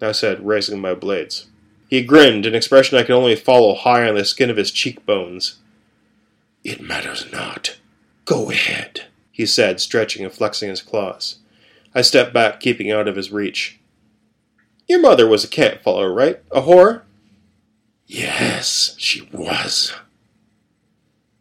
I 0.00 0.12
said, 0.12 0.46
raising 0.46 0.80
my 0.80 0.94
blades. 0.94 1.48
He 1.90 2.02
grinned, 2.02 2.46
an 2.46 2.54
expression 2.54 2.96
I 2.96 3.02
could 3.02 3.16
only 3.16 3.34
follow 3.34 3.74
high 3.74 4.08
on 4.08 4.14
the 4.14 4.24
skin 4.24 4.50
of 4.50 4.56
his 4.56 4.70
cheekbones. 4.70 5.58
It 6.62 6.80
matters 6.80 7.30
not. 7.32 7.78
Go 8.24 8.50
ahead, 8.50 9.06
he 9.32 9.46
said, 9.46 9.80
stretching 9.80 10.24
and 10.24 10.32
flexing 10.32 10.68
his 10.68 10.82
claws. 10.82 11.38
I 11.94 12.02
stepped 12.02 12.32
back, 12.32 12.60
keeping 12.60 12.90
out 12.90 13.08
of 13.08 13.16
his 13.16 13.32
reach. 13.32 13.80
Your 14.86 15.00
mother 15.00 15.26
was 15.26 15.44
a 15.44 15.48
camp 15.48 15.82
follower, 15.82 16.12
right? 16.12 16.40
A 16.52 16.62
whore? 16.62 17.02
Yes, 18.06 18.94
she 18.98 19.28
was. 19.32 19.92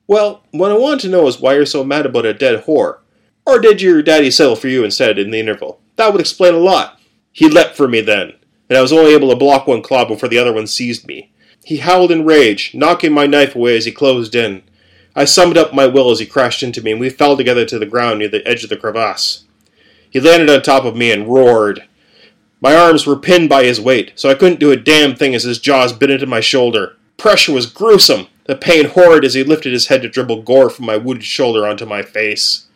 Well, 0.08 0.44
what 0.52 0.72
I 0.72 0.78
want 0.78 1.02
to 1.02 1.10
know 1.10 1.28
is 1.28 1.42
why 1.42 1.56
you're 1.56 1.66
so 1.66 1.84
mad 1.84 2.06
about 2.06 2.26
a 2.26 2.34
dead 2.34 2.64
whore. 2.64 3.00
Or 3.46 3.60
did 3.60 3.82
your 3.82 4.02
daddy 4.02 4.32
settle 4.32 4.56
for 4.56 4.70
you 4.70 4.86
instead 4.86 5.20
in 5.20 5.32
the 5.32 5.40
interval? 5.40 5.82
That 5.98 6.12
would 6.12 6.22
explain 6.22 6.54
a 6.54 6.60
lot. 6.60 7.00
He 7.34 7.50
leapt 7.50 7.76
for 7.76 7.88
me 7.88 8.02
then, 8.02 8.34
and 8.70 8.78
I 8.78 8.82
was 8.82 8.94
only 8.94 9.14
able 9.14 9.30
to 9.30 9.36
block 9.36 9.68
one 9.68 9.82
claw 9.82 10.06
before 10.06 10.30
the 10.30 10.40
other 10.40 10.54
one 10.54 10.66
seized 10.66 11.08
me. 11.08 11.32
He 11.64 11.78
howled 11.78 12.12
in 12.12 12.26
rage, 12.26 12.74
knocking 12.74 13.12
my 13.12 13.28
knife 13.28 13.54
away 13.54 13.76
as 13.76 13.86
he 13.86 13.92
closed 13.92 14.34
in. 14.34 14.64
I 15.14 15.26
summoned 15.26 15.58
up 15.58 15.74
my 15.74 15.86
will 15.86 16.10
as 16.12 16.20
he 16.20 16.26
crashed 16.26 16.64
into 16.64 16.82
me, 16.82 16.92
and 16.92 17.00
we 17.00 17.10
fell 17.10 17.36
together 17.36 17.66
to 17.66 17.78
the 17.78 17.86
ground 17.86 18.20
near 18.20 18.30
the 18.30 18.48
edge 18.48 18.64
of 18.64 18.70
the 18.70 18.78
crevasse. 18.78 19.44
He 20.10 20.22
landed 20.22 20.50
on 20.50 20.62
top 20.62 20.86
of 20.86 20.96
me 20.96 21.12
and 21.12 21.28
roared. 21.28 21.84
My 22.62 22.76
arms 22.76 23.06
were 23.06 23.18
pinned 23.18 23.50
by 23.50 23.66
his 23.66 23.82
weight, 23.82 24.14
so 24.16 24.30
I 24.30 24.36
couldn't 24.36 24.60
do 24.60 24.72
a 24.72 24.78
damn 24.78 25.16
thing 25.16 25.36
as 25.36 25.44
his 25.44 25.60
jaws 25.60 25.92
bit 25.92 26.10
into 26.10 26.26
my 26.26 26.40
shoulder. 26.40 26.96
Pressure 27.18 27.52
was 27.52 27.66
gruesome 27.66 28.28
the 28.48 28.56
pain 28.56 28.86
horrid 28.86 29.24
as 29.24 29.34
he 29.34 29.44
lifted 29.44 29.74
his 29.74 29.88
head 29.88 30.02
to 30.02 30.10
dribble 30.10 30.42
gore 30.42 30.70
from 30.70 30.86
my 30.86 30.98
wounded 30.98 31.26
shoulder 31.26 31.68
onto 31.68 31.86
my 31.86 32.02
face. 32.02 32.68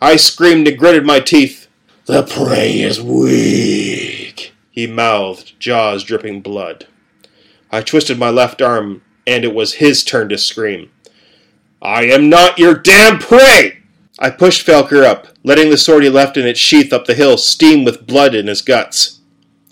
I 0.00 0.16
screamed 0.16 0.68
and 0.68 0.78
gritted 0.78 1.06
my 1.06 1.20
teeth. 1.20 1.68
The 2.06 2.24
prey 2.24 2.80
is 2.80 3.00
weak, 3.00 4.52
he 4.70 4.86
mouthed, 4.86 5.58
jaws 5.60 6.02
dripping 6.02 6.40
blood. 6.40 6.86
I 7.70 7.82
twisted 7.82 8.18
my 8.18 8.30
left 8.30 8.60
arm, 8.60 9.02
and 9.26 9.44
it 9.44 9.54
was 9.54 9.74
his 9.74 10.02
turn 10.02 10.28
to 10.30 10.38
scream. 10.38 10.90
I 11.80 12.04
am 12.04 12.28
not 12.28 12.58
your 12.58 12.74
damn 12.74 13.18
prey! 13.18 13.78
I 14.18 14.30
pushed 14.30 14.66
Falkir 14.66 15.04
up, 15.04 15.28
letting 15.44 15.70
the 15.70 15.78
sword 15.78 16.02
he 16.02 16.10
left 16.10 16.36
in 16.36 16.46
its 16.46 16.58
sheath 16.58 16.92
up 16.92 17.06
the 17.06 17.14
hill 17.14 17.38
steam 17.38 17.84
with 17.84 18.06
blood 18.06 18.34
in 18.34 18.48
his 18.48 18.60
guts. 18.60 19.20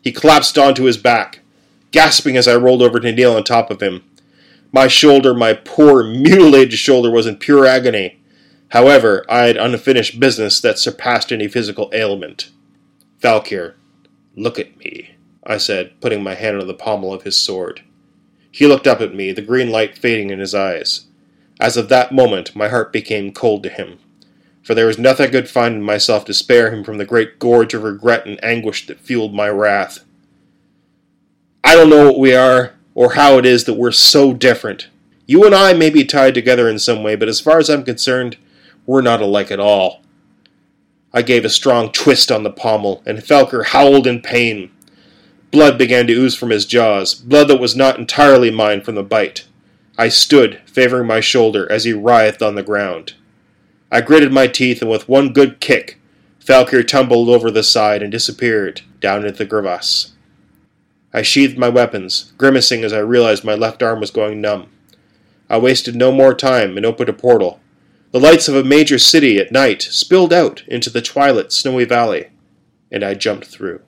He 0.03 0.13
collapsed 0.13 0.57
onto 0.57 0.85
his 0.85 0.97
back, 0.97 1.41
gasping 1.91 2.37
as 2.37 2.47
I 2.47 2.57
rolled 2.57 2.81
over 2.81 3.01
to 3.01 3.13
kneel 3.13 3.35
on 3.35 3.45
top 3.45 3.71
of 3.71 3.83
him. 3.83 4.05
My 4.73 4.87
shoulder, 4.87 5.33
my 5.33 5.55
poor, 5.55 6.05
mutilated 6.05 6.79
shoulder, 6.79 7.11
was 7.11 7.27
in 7.27 7.37
pure 7.37 7.65
agony. 7.65 8.21
However, 8.69 9.25
I 9.29 9.45
had 9.45 9.57
unfinished 9.57 10.21
business 10.21 10.61
that 10.61 10.79
surpassed 10.79 11.33
any 11.33 11.49
physical 11.49 11.91
ailment. 11.95 12.51
Falkir, 13.23 13.75
look 14.37 14.59
at 14.59 14.77
me, 14.79 15.17
I 15.43 15.57
said, 15.57 15.99
putting 16.01 16.23
my 16.23 16.35
hand 16.35 16.61
on 16.61 16.67
the 16.67 16.75
pommel 16.75 17.15
of 17.15 17.23
his 17.23 17.37
sword. 17.37 17.83
He 18.51 18.67
looked 18.67 18.87
up 18.87 19.01
at 19.01 19.15
me, 19.15 19.33
the 19.33 19.43
green 19.43 19.71
light 19.71 19.97
fading 19.97 20.31
in 20.31 20.39
his 20.39 20.55
eyes. 20.55 21.07
As 21.61 21.77
of 21.77 21.89
that 21.89 22.13
moment, 22.13 22.55
my 22.55 22.69
heart 22.69 22.93
became 22.93 23.33
cold 23.33 23.63
to 23.63 23.69
him, 23.69 23.99
for 24.63 24.75
there 24.75 24.87
was 24.87 24.99
nothing 24.99 25.29
I 25.29 25.31
could 25.31 25.49
find 25.49 25.77
in 25.77 25.83
myself 25.83 26.25
to 26.27 26.35
spare 26.35 26.73
him 26.73 26.85
from 26.85 26.99
the 26.99 27.05
great 27.05 27.39
gorge 27.39 27.73
of 27.73 27.83
regret 27.83 28.27
and 28.27 28.43
anguish 28.45 28.87
that 28.87 29.01
fueled 29.01 29.35
my 29.35 29.49
wrath. 29.49 30.05
I 31.65 31.75
don't 31.75 31.91
know 31.91 32.07
what 32.07 32.21
we 32.21 32.35
are, 32.35 32.75
or 32.99 33.13
how 33.13 33.39
it 33.39 33.47
is 33.47 33.63
that 33.63 33.75
we're 33.75 33.93
so 33.93 34.35
different. 34.35 34.89
You 35.25 35.45
and 35.45 35.55
I 35.55 35.73
may 35.73 35.89
be 35.89 36.05
tied 36.05 36.35
together 36.35 36.69
in 36.69 36.81
some 36.81 37.05
way, 37.05 37.15
but 37.15 37.29
as 37.29 37.41
far 37.41 37.61
as 37.61 37.71
I'm 37.71 37.85
concerned, 37.85 38.37
we're 38.87 39.03
not 39.03 39.21
alike 39.21 39.53
at 39.53 39.61
all. 39.61 40.03
I 41.13 41.23
gave 41.23 41.45
a 41.45 41.49
strong 41.49 41.93
twist 41.93 42.33
on 42.33 42.43
the 42.43 42.51
pommel, 42.51 43.05
and 43.07 43.21
Falkir 43.21 43.67
howled 43.67 44.09
in 44.09 44.21
pain. 44.21 44.73
Blood 45.53 45.79
began 45.79 46.09
to 46.09 46.13
ooze 46.13 46.35
from 46.35 46.51
his 46.51 46.67
jaws, 46.67 47.15
blood 47.15 47.47
that 47.47 47.61
was 47.61 47.77
not 47.77 48.01
entirely 48.01 48.51
mine 48.51 48.81
from 48.81 48.97
the 48.97 49.05
bite. 49.05 49.47
I 49.97 50.09
stood, 50.09 50.61
favoring 50.67 51.07
my 51.07 51.21
shoulder, 51.21 51.71
as 51.71 51.85
he 51.85 51.93
writhed 51.93 52.43
on 52.43 52.57
the 52.57 52.65
ground. 52.65 53.15
I 53.93 54.01
gritted 54.01 54.33
my 54.33 54.49
teeth, 54.49 54.83
and 54.83 54.91
with 54.91 55.09
one 55.09 55.33
good 55.33 55.61
kick, 55.61 56.01
Falkir 56.45 56.85
tumbled 56.85 57.29
over 57.29 57.49
the 57.53 57.63
side 57.63 58.03
and 58.03 58.11
disappeared 58.11 58.81
down 58.99 59.25
into 59.25 59.39
the 59.39 59.47
crevasse. 59.47 60.15
I 61.13 61.23
sheathed 61.23 61.57
my 61.57 61.69
weapons, 61.69 62.33
grimacing 62.37 62.85
as 62.85 62.93
I 62.93 62.99
realized 62.99 63.45
my 63.45 63.55
left 63.55 63.83
arm 63.83 64.01
was 64.01 64.11
going 64.11 64.41
numb. 64.41 64.69
I 65.49 65.57
wasted 65.59 65.97
no 65.97 66.13
more 66.13 66.35
time 66.35 66.77
and 66.77 66.85
opened 66.85 67.09
a 67.09 67.15
portal. 67.15 67.61
The 68.13 68.21
lights 68.21 68.49
of 68.49 68.55
a 68.55 68.65
major 68.65 68.99
city 68.99 69.39
at 69.39 69.53
night 69.53 69.83
spilled 69.83 70.33
out 70.33 70.63
into 70.67 70.91
the 70.91 71.01
twilit, 71.01 71.53
snowy 71.53 71.85
valley, 71.85 72.29
and 72.91 73.03
I 73.03 73.15
jumped 73.15 73.47
through. 73.47 73.81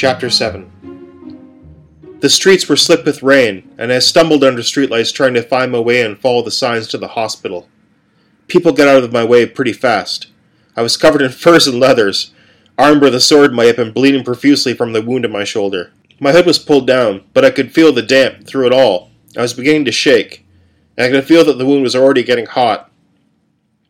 Chapter 0.00 0.30
7 0.30 2.16
The 2.20 2.30
streets 2.30 2.66
were 2.66 2.76
slick 2.76 3.04
with 3.04 3.22
rain, 3.22 3.70
and 3.76 3.92
I 3.92 3.98
stumbled 3.98 4.42
under 4.42 4.62
streetlights 4.62 5.12
trying 5.12 5.34
to 5.34 5.42
find 5.42 5.70
my 5.70 5.78
way 5.78 6.00
and 6.00 6.18
follow 6.18 6.40
the 6.40 6.50
signs 6.50 6.88
to 6.88 6.96
the 6.96 7.08
hospital. 7.08 7.68
People 8.48 8.72
got 8.72 8.88
out 8.88 9.04
of 9.04 9.12
my 9.12 9.24
way 9.24 9.44
pretty 9.44 9.74
fast. 9.74 10.28
I 10.74 10.80
was 10.80 10.96
covered 10.96 11.20
in 11.20 11.30
furs 11.30 11.66
and 11.66 11.78
leathers, 11.78 12.32
armed 12.78 13.02
with 13.02 13.14
a 13.14 13.20
sword 13.20 13.50
in 13.50 13.56
my 13.56 13.64
hip 13.64 13.76
and 13.76 13.92
bleeding 13.92 14.24
profusely 14.24 14.72
from 14.72 14.94
the 14.94 15.02
wound 15.02 15.26
in 15.26 15.32
my 15.32 15.44
shoulder. 15.44 15.92
My 16.18 16.32
hood 16.32 16.46
was 16.46 16.58
pulled 16.58 16.86
down, 16.86 17.24
but 17.34 17.44
I 17.44 17.50
could 17.50 17.74
feel 17.74 17.92
the 17.92 18.00
damp 18.00 18.46
through 18.46 18.68
it 18.68 18.72
all. 18.72 19.10
I 19.36 19.42
was 19.42 19.52
beginning 19.52 19.84
to 19.84 19.92
shake, 19.92 20.46
and 20.96 21.04
I 21.04 21.10
could 21.10 21.28
feel 21.28 21.44
that 21.44 21.58
the 21.58 21.66
wound 21.66 21.82
was 21.82 21.94
already 21.94 22.22
getting 22.22 22.46
hot. 22.46 22.90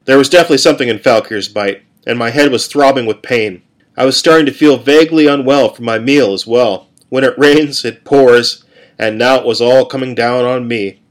There 0.06 0.18
was 0.18 0.28
definitely 0.28 0.58
something 0.58 0.88
in 0.88 0.98
Falkir's 0.98 1.48
bite, 1.48 1.84
and 2.04 2.18
my 2.18 2.30
head 2.30 2.50
was 2.50 2.66
throbbing 2.66 3.06
with 3.06 3.22
pain. 3.22 3.62
I 3.96 4.04
was 4.04 4.16
starting 4.16 4.46
to 4.46 4.52
feel 4.52 4.78
vaguely 4.78 5.26
unwell 5.26 5.74
from 5.74 5.84
my 5.84 5.98
meal 5.98 6.32
as 6.32 6.46
well. 6.46 6.88
When 7.08 7.24
it 7.24 7.38
rains, 7.38 7.84
it 7.84 8.04
pours, 8.04 8.64
and 8.98 9.18
now 9.18 9.36
it 9.36 9.44
was 9.44 9.60
all 9.60 9.84
coming 9.84 10.14
down 10.14 10.44
on 10.44 10.68
me. 10.68 11.02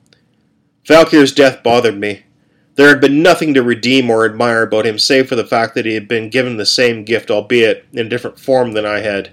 Falkir's 0.85 1.33
death 1.33 1.61
bothered 1.61 1.99
me. 1.99 2.23
There 2.75 2.87
had 2.87 3.01
been 3.01 3.21
nothing 3.21 3.53
to 3.53 3.61
redeem 3.61 4.09
or 4.09 4.23
admire 4.23 4.63
about 4.63 4.85
him 4.85 4.97
save 4.97 5.27
for 5.27 5.35
the 5.35 5.45
fact 5.45 5.75
that 5.75 5.85
he 5.85 5.95
had 5.95 6.07
been 6.07 6.29
given 6.29 6.55
the 6.55 6.65
same 6.65 7.03
gift, 7.03 7.29
albeit 7.29 7.85
in 7.91 8.05
a 8.05 8.09
different 8.09 8.39
form 8.39 8.71
than 8.71 8.85
I 8.85 8.99
had. 8.99 9.31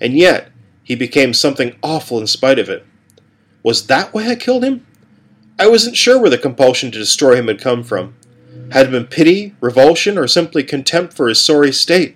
And 0.00 0.14
yet, 0.14 0.50
he 0.82 0.94
became 0.94 1.34
something 1.34 1.76
awful 1.82 2.18
in 2.18 2.26
spite 2.26 2.58
of 2.58 2.70
it. 2.70 2.86
Was 3.62 3.86
that 3.88 4.14
why 4.14 4.28
I 4.28 4.34
killed 4.34 4.64
him? 4.64 4.86
I 5.58 5.68
wasn't 5.68 5.96
sure 5.96 6.18
where 6.18 6.30
the 6.30 6.38
compulsion 6.38 6.90
to 6.90 6.98
destroy 6.98 7.36
him 7.36 7.48
had 7.48 7.60
come 7.60 7.82
from. 7.82 8.14
Had 8.72 8.86
it 8.86 8.90
been 8.92 9.06
pity, 9.06 9.54
revulsion, 9.60 10.16
or 10.16 10.26
simply 10.26 10.64
contempt 10.64 11.12
for 11.12 11.28
his 11.28 11.40
sorry 11.40 11.72
state? 11.72 12.15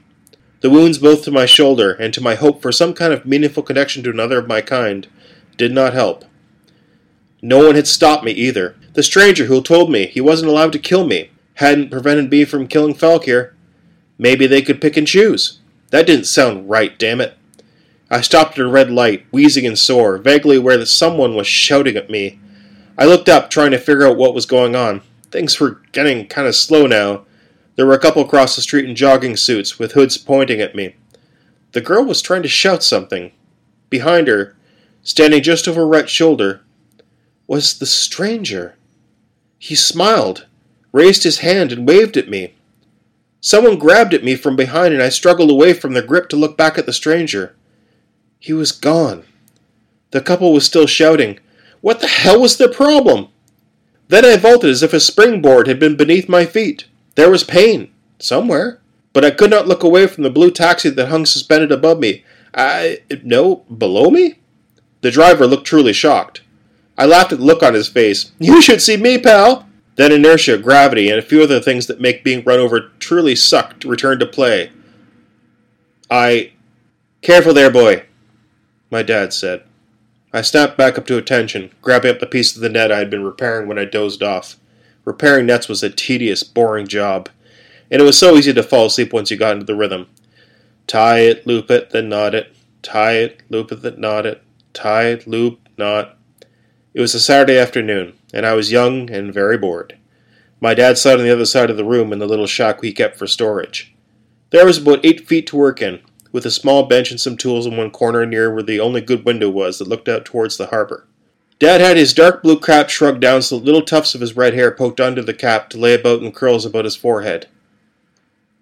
The 0.60 0.70
wounds 0.70 0.98
both 0.98 1.24
to 1.24 1.30
my 1.30 1.46
shoulder 1.46 1.92
and 1.92 2.12
to 2.12 2.20
my 2.20 2.34
hope 2.34 2.60
for 2.60 2.70
some 2.70 2.92
kind 2.92 3.12
of 3.12 3.24
meaningful 3.24 3.62
connection 3.62 4.02
to 4.02 4.10
another 4.10 4.38
of 4.38 4.48
my 4.48 4.60
kind 4.60 5.08
did 5.56 5.72
not 5.72 5.94
help. 5.94 6.24
No 7.42 7.66
one 7.66 7.74
had 7.74 7.86
stopped 7.86 8.24
me 8.24 8.32
either. 8.32 8.76
The 8.92 9.02
stranger 9.02 9.46
who 9.46 9.62
told 9.62 9.90
me 9.90 10.06
he 10.06 10.20
wasn't 10.20 10.50
allowed 10.50 10.72
to 10.72 10.78
kill 10.78 11.06
me 11.06 11.30
hadn't 11.54 11.90
prevented 11.90 12.30
me 12.30 12.44
from 12.44 12.66
killing 12.66 12.94
Falkir. 12.94 13.54
Maybe 14.18 14.46
they 14.46 14.60
could 14.60 14.80
pick 14.80 14.96
and 14.96 15.06
choose. 15.06 15.60
That 15.90 16.06
didn't 16.06 16.26
sound 16.26 16.68
right, 16.68 16.98
damn 16.98 17.20
it. 17.20 17.36
I 18.10 18.20
stopped 18.20 18.58
at 18.58 18.64
a 18.64 18.68
red 18.68 18.90
light, 18.90 19.24
wheezing 19.30 19.66
and 19.66 19.78
sore, 19.78 20.18
vaguely 20.18 20.56
aware 20.56 20.76
that 20.76 20.86
someone 20.86 21.34
was 21.36 21.46
shouting 21.46 21.96
at 21.96 22.10
me. 22.10 22.38
I 22.98 23.06
looked 23.06 23.28
up, 23.28 23.48
trying 23.48 23.70
to 23.70 23.78
figure 23.78 24.06
out 24.06 24.16
what 24.16 24.34
was 24.34 24.46
going 24.46 24.74
on. 24.76 25.02
Things 25.30 25.58
were 25.58 25.80
getting 25.92 26.26
kind 26.26 26.48
of 26.48 26.56
slow 26.56 26.86
now, 26.86 27.24
there 27.80 27.86
were 27.86 27.94
a 27.94 27.98
couple 27.98 28.20
across 28.20 28.56
the 28.56 28.60
street 28.60 28.84
in 28.84 28.94
jogging 28.94 29.38
suits, 29.38 29.78
with 29.78 29.92
hoods 29.92 30.18
pointing 30.18 30.60
at 30.60 30.74
me. 30.74 30.96
The 31.72 31.80
girl 31.80 32.04
was 32.04 32.20
trying 32.20 32.42
to 32.42 32.48
shout 32.48 32.82
something. 32.82 33.32
Behind 33.88 34.28
her, 34.28 34.54
standing 35.02 35.42
just 35.42 35.66
over 35.66 35.86
Rhett's 35.86 36.10
shoulder, 36.10 36.60
was 37.46 37.78
the 37.78 37.86
stranger. 37.86 38.76
He 39.58 39.74
smiled, 39.74 40.46
raised 40.92 41.22
his 41.22 41.38
hand, 41.38 41.72
and 41.72 41.88
waved 41.88 42.18
at 42.18 42.28
me. 42.28 42.52
Someone 43.40 43.78
grabbed 43.78 44.12
at 44.12 44.22
me 44.22 44.36
from 44.36 44.56
behind, 44.56 44.92
and 44.92 45.02
I 45.02 45.08
struggled 45.08 45.50
away 45.50 45.72
from 45.72 45.94
the 45.94 46.02
grip 46.02 46.28
to 46.28 46.36
look 46.36 46.58
back 46.58 46.76
at 46.76 46.84
the 46.84 46.92
stranger. 46.92 47.56
He 48.38 48.52
was 48.52 48.72
gone. 48.72 49.24
The 50.10 50.20
couple 50.20 50.52
was 50.52 50.66
still 50.66 50.86
shouting. 50.86 51.38
What 51.80 52.00
the 52.00 52.08
hell 52.08 52.42
was 52.42 52.58
their 52.58 52.68
problem? 52.68 53.28
Then 54.08 54.26
I 54.26 54.36
vaulted 54.36 54.68
as 54.68 54.82
if 54.82 54.92
a 54.92 55.00
springboard 55.00 55.66
had 55.66 55.80
been 55.80 55.96
beneath 55.96 56.28
my 56.28 56.44
feet. 56.44 56.84
There 57.14 57.30
was 57.30 57.44
pain, 57.44 57.92
somewhere, 58.18 58.80
but 59.12 59.24
I 59.24 59.30
could 59.30 59.50
not 59.50 59.66
look 59.66 59.82
away 59.82 60.06
from 60.06 60.22
the 60.24 60.30
blue 60.30 60.50
taxi 60.50 60.90
that 60.90 61.08
hung 61.08 61.26
suspended 61.26 61.72
above 61.72 61.98
me. 61.98 62.24
I. 62.54 62.98
no, 63.22 63.56
below 63.76 64.10
me? 64.10 64.36
The 65.00 65.10
driver 65.10 65.46
looked 65.46 65.66
truly 65.66 65.92
shocked. 65.92 66.42
I 66.96 67.06
laughed 67.06 67.32
at 67.32 67.38
the 67.38 67.44
look 67.44 67.62
on 67.62 67.74
his 67.74 67.88
face. 67.88 68.32
You 68.38 68.60
should 68.60 68.82
see 68.82 68.96
me, 68.96 69.18
pal! 69.18 69.68
Then 69.96 70.12
inertia, 70.12 70.58
gravity, 70.58 71.10
and 71.10 71.18
a 71.18 71.22
few 71.22 71.42
other 71.42 71.60
things 71.60 71.86
that 71.86 72.00
make 72.00 72.24
being 72.24 72.44
run 72.44 72.58
over 72.58 72.92
truly 72.98 73.34
sucked 73.34 73.84
returned 73.84 74.20
to 74.20 74.26
play. 74.26 74.70
I. 76.10 76.52
Careful 77.22 77.52
there, 77.52 77.70
boy, 77.70 78.06
my 78.90 79.02
dad 79.02 79.32
said. 79.34 79.62
I 80.32 80.42
snapped 80.42 80.78
back 80.78 80.96
up 80.96 81.06
to 81.08 81.18
attention, 81.18 81.70
grabbing 81.82 82.12
up 82.12 82.20
the 82.20 82.26
piece 82.26 82.54
of 82.54 82.62
the 82.62 82.68
net 82.68 82.90
I 82.92 82.98
had 82.98 83.10
been 83.10 83.24
repairing 83.24 83.68
when 83.68 83.78
I 83.78 83.84
dozed 83.84 84.22
off. 84.22 84.56
Repairing 85.04 85.46
nets 85.46 85.68
was 85.68 85.82
a 85.82 85.90
tedious, 85.90 86.42
boring 86.42 86.86
job, 86.86 87.28
and 87.90 88.00
it 88.00 88.04
was 88.04 88.18
so 88.18 88.36
easy 88.36 88.52
to 88.52 88.62
fall 88.62 88.86
asleep 88.86 89.12
once 89.12 89.30
you 89.30 89.36
got 89.36 89.54
into 89.54 89.66
the 89.66 89.74
rhythm. 89.74 90.08
Tie 90.86 91.20
it, 91.20 91.46
loop 91.46 91.70
it, 91.70 91.90
then 91.90 92.08
knot 92.08 92.34
it. 92.34 92.54
Tie 92.82 93.12
it, 93.12 93.42
loop 93.48 93.72
it, 93.72 93.82
then 93.82 94.00
knot 94.00 94.26
it. 94.26 94.42
Tie 94.72 95.06
it, 95.06 95.26
loop, 95.26 95.68
knot. 95.76 96.16
It 96.94 97.00
was 97.00 97.14
a 97.14 97.20
Saturday 97.20 97.58
afternoon, 97.58 98.14
and 98.32 98.44
I 98.44 98.54
was 98.54 98.72
young 98.72 99.10
and 99.10 99.32
very 99.32 99.56
bored. 99.56 99.96
My 100.60 100.74
dad 100.74 100.98
sat 100.98 101.18
on 101.18 101.24
the 101.24 101.32
other 101.32 101.46
side 101.46 101.70
of 101.70 101.76
the 101.76 101.84
room 101.84 102.12
in 102.12 102.18
the 102.18 102.26
little 102.26 102.46
shack 102.46 102.82
we 102.82 102.92
kept 102.92 103.16
for 103.16 103.26
storage. 103.26 103.94
There 104.50 104.66
was 104.66 104.78
about 104.78 105.04
eight 105.04 105.26
feet 105.26 105.46
to 105.48 105.56
work 105.56 105.80
in, 105.80 106.00
with 106.32 106.44
a 106.44 106.50
small 106.50 106.86
bench 106.86 107.10
and 107.10 107.20
some 107.20 107.36
tools 107.36 107.66
in 107.66 107.76
one 107.76 107.90
corner 107.90 108.26
near 108.26 108.52
where 108.52 108.62
the 108.62 108.80
only 108.80 109.00
good 109.00 109.24
window 109.24 109.48
was 109.48 109.78
that 109.78 109.88
looked 109.88 110.08
out 110.08 110.24
towards 110.24 110.56
the 110.56 110.66
harbor. 110.66 111.06
Dad 111.60 111.82
had 111.82 111.98
his 111.98 112.14
dark 112.14 112.42
blue 112.42 112.58
cap 112.58 112.88
shrugged 112.88 113.20
down 113.20 113.42
so 113.42 113.58
little 113.58 113.82
tufts 113.82 114.14
of 114.14 114.22
his 114.22 114.34
red 114.34 114.54
hair 114.54 114.70
poked 114.70 114.98
under 114.98 115.22
the 115.22 115.34
cap 115.34 115.68
to 115.68 115.78
lay 115.78 115.92
about 115.92 116.22
in 116.22 116.32
curls 116.32 116.64
about 116.64 116.86
his 116.86 116.96
forehead. 116.96 117.48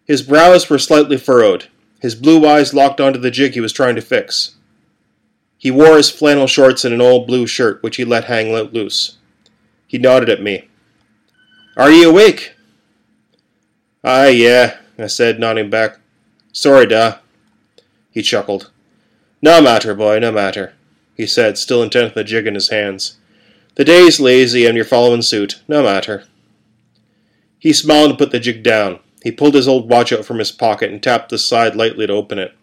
His 0.04 0.20
brows 0.20 0.68
were 0.68 0.80
slightly 0.80 1.16
furrowed, 1.16 1.68
his 2.00 2.16
blue 2.16 2.44
eyes 2.44 2.74
locked 2.74 3.00
onto 3.00 3.20
the 3.20 3.30
jig 3.30 3.52
he 3.52 3.60
was 3.60 3.72
trying 3.72 3.94
to 3.94 4.02
fix. 4.02 4.56
He 5.58 5.70
wore 5.70 5.96
his 5.96 6.10
flannel 6.10 6.48
shorts 6.48 6.84
and 6.84 6.92
an 6.92 7.00
old 7.00 7.28
blue 7.28 7.46
shirt, 7.46 7.80
which 7.84 7.96
he 7.96 8.04
let 8.04 8.24
hang 8.24 8.52
loose. 8.52 9.18
He 9.86 9.96
nodded 9.96 10.28
at 10.28 10.42
me. 10.42 10.68
Are 11.76 11.90
ye 11.90 12.02
awake? 12.02 12.54
Aye, 14.02 14.30
yeah, 14.30 14.78
I 14.98 15.06
said, 15.06 15.38
nodding 15.38 15.70
back. 15.70 16.00
Sorry, 16.52 16.86
da. 16.86 17.18
He 18.10 18.22
chuckled. 18.22 18.72
No 19.40 19.60
matter, 19.60 19.94
boy, 19.94 20.18
no 20.18 20.32
matter 20.32 20.74
he 21.18 21.26
said, 21.26 21.58
still 21.58 21.82
intent 21.82 22.06
on 22.06 22.12
the 22.14 22.22
jig 22.22 22.46
in 22.46 22.54
his 22.54 22.70
hands. 22.70 23.18
The 23.74 23.84
day's 23.84 24.20
lazy 24.20 24.64
and 24.64 24.76
you're 24.76 24.84
following 24.84 25.20
suit. 25.20 25.60
No 25.66 25.82
matter. 25.82 26.24
He 27.58 27.72
smiled 27.72 28.10
and 28.10 28.18
put 28.18 28.30
the 28.30 28.38
jig 28.38 28.62
down. 28.62 29.00
He 29.24 29.32
pulled 29.32 29.54
his 29.54 29.66
old 29.66 29.90
watch 29.90 30.12
out 30.12 30.24
from 30.24 30.38
his 30.38 30.52
pocket 30.52 30.92
and 30.92 31.02
tapped 31.02 31.30
the 31.30 31.38
side 31.38 31.74
lightly 31.74 32.06
to 32.06 32.12
open 32.12 32.38
it. 32.38 32.56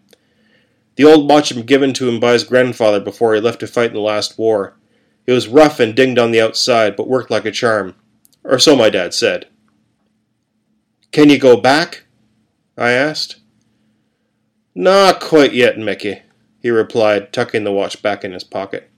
The 0.96 1.04
old 1.04 1.28
watch 1.28 1.50
had 1.50 1.58
been 1.58 1.66
given 1.66 1.92
to 1.94 2.08
him 2.08 2.18
by 2.18 2.32
his 2.32 2.44
grandfather 2.44 2.98
before 2.98 3.34
he 3.34 3.42
left 3.42 3.60
to 3.60 3.66
fight 3.66 3.90
in 3.90 3.94
the 3.94 4.00
last 4.00 4.38
war. 4.38 4.74
It 5.26 5.32
was 5.32 5.48
rough 5.48 5.78
and 5.78 5.94
dinged 5.94 6.18
on 6.18 6.30
the 6.30 6.40
outside, 6.40 6.96
but 6.96 7.08
worked 7.08 7.30
like 7.30 7.44
a 7.44 7.50
charm. 7.50 7.94
Or 8.42 8.58
so 8.58 8.74
my 8.74 8.88
dad 8.88 9.12
said. 9.12 9.48
Can 11.12 11.28
you 11.28 11.38
go 11.38 11.58
back? 11.58 12.04
I 12.78 12.92
asked. 12.92 13.36
Not 14.74 15.20
quite 15.20 15.52
yet, 15.52 15.78
Mickey 15.78 16.22
he 16.66 16.70
replied, 16.70 17.32
tucking 17.32 17.62
the 17.62 17.70
watch 17.70 18.02
back 18.02 18.24
in 18.24 18.32
his 18.32 18.42
pocket. 18.42 18.90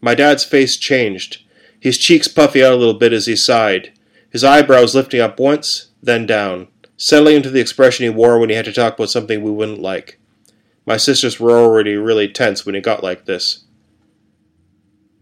My 0.00 0.14
dad's 0.14 0.44
face 0.44 0.78
changed, 0.78 1.44
his 1.78 1.98
cheeks 1.98 2.26
puffy 2.26 2.64
out 2.64 2.72
a 2.72 2.76
little 2.76 2.94
bit 2.94 3.12
as 3.12 3.26
he 3.26 3.36
sighed, 3.36 3.92
his 4.30 4.42
eyebrows 4.42 4.94
lifting 4.94 5.20
up 5.20 5.38
once, 5.38 5.90
then 6.02 6.24
down, 6.24 6.68
settling 6.96 7.36
into 7.36 7.50
the 7.50 7.60
expression 7.60 8.04
he 8.04 8.08
wore 8.08 8.38
when 8.38 8.48
he 8.48 8.56
had 8.56 8.64
to 8.64 8.72
talk 8.72 8.94
about 8.94 9.10
something 9.10 9.42
we 9.42 9.50
wouldn't 9.50 9.82
like. 9.82 10.18
My 10.86 10.96
sisters 10.96 11.38
were 11.38 11.50
already 11.50 11.96
really 11.96 12.28
tense 12.28 12.64
when 12.64 12.74
it 12.74 12.82
got 12.82 13.02
like 13.02 13.26
this. 13.26 13.64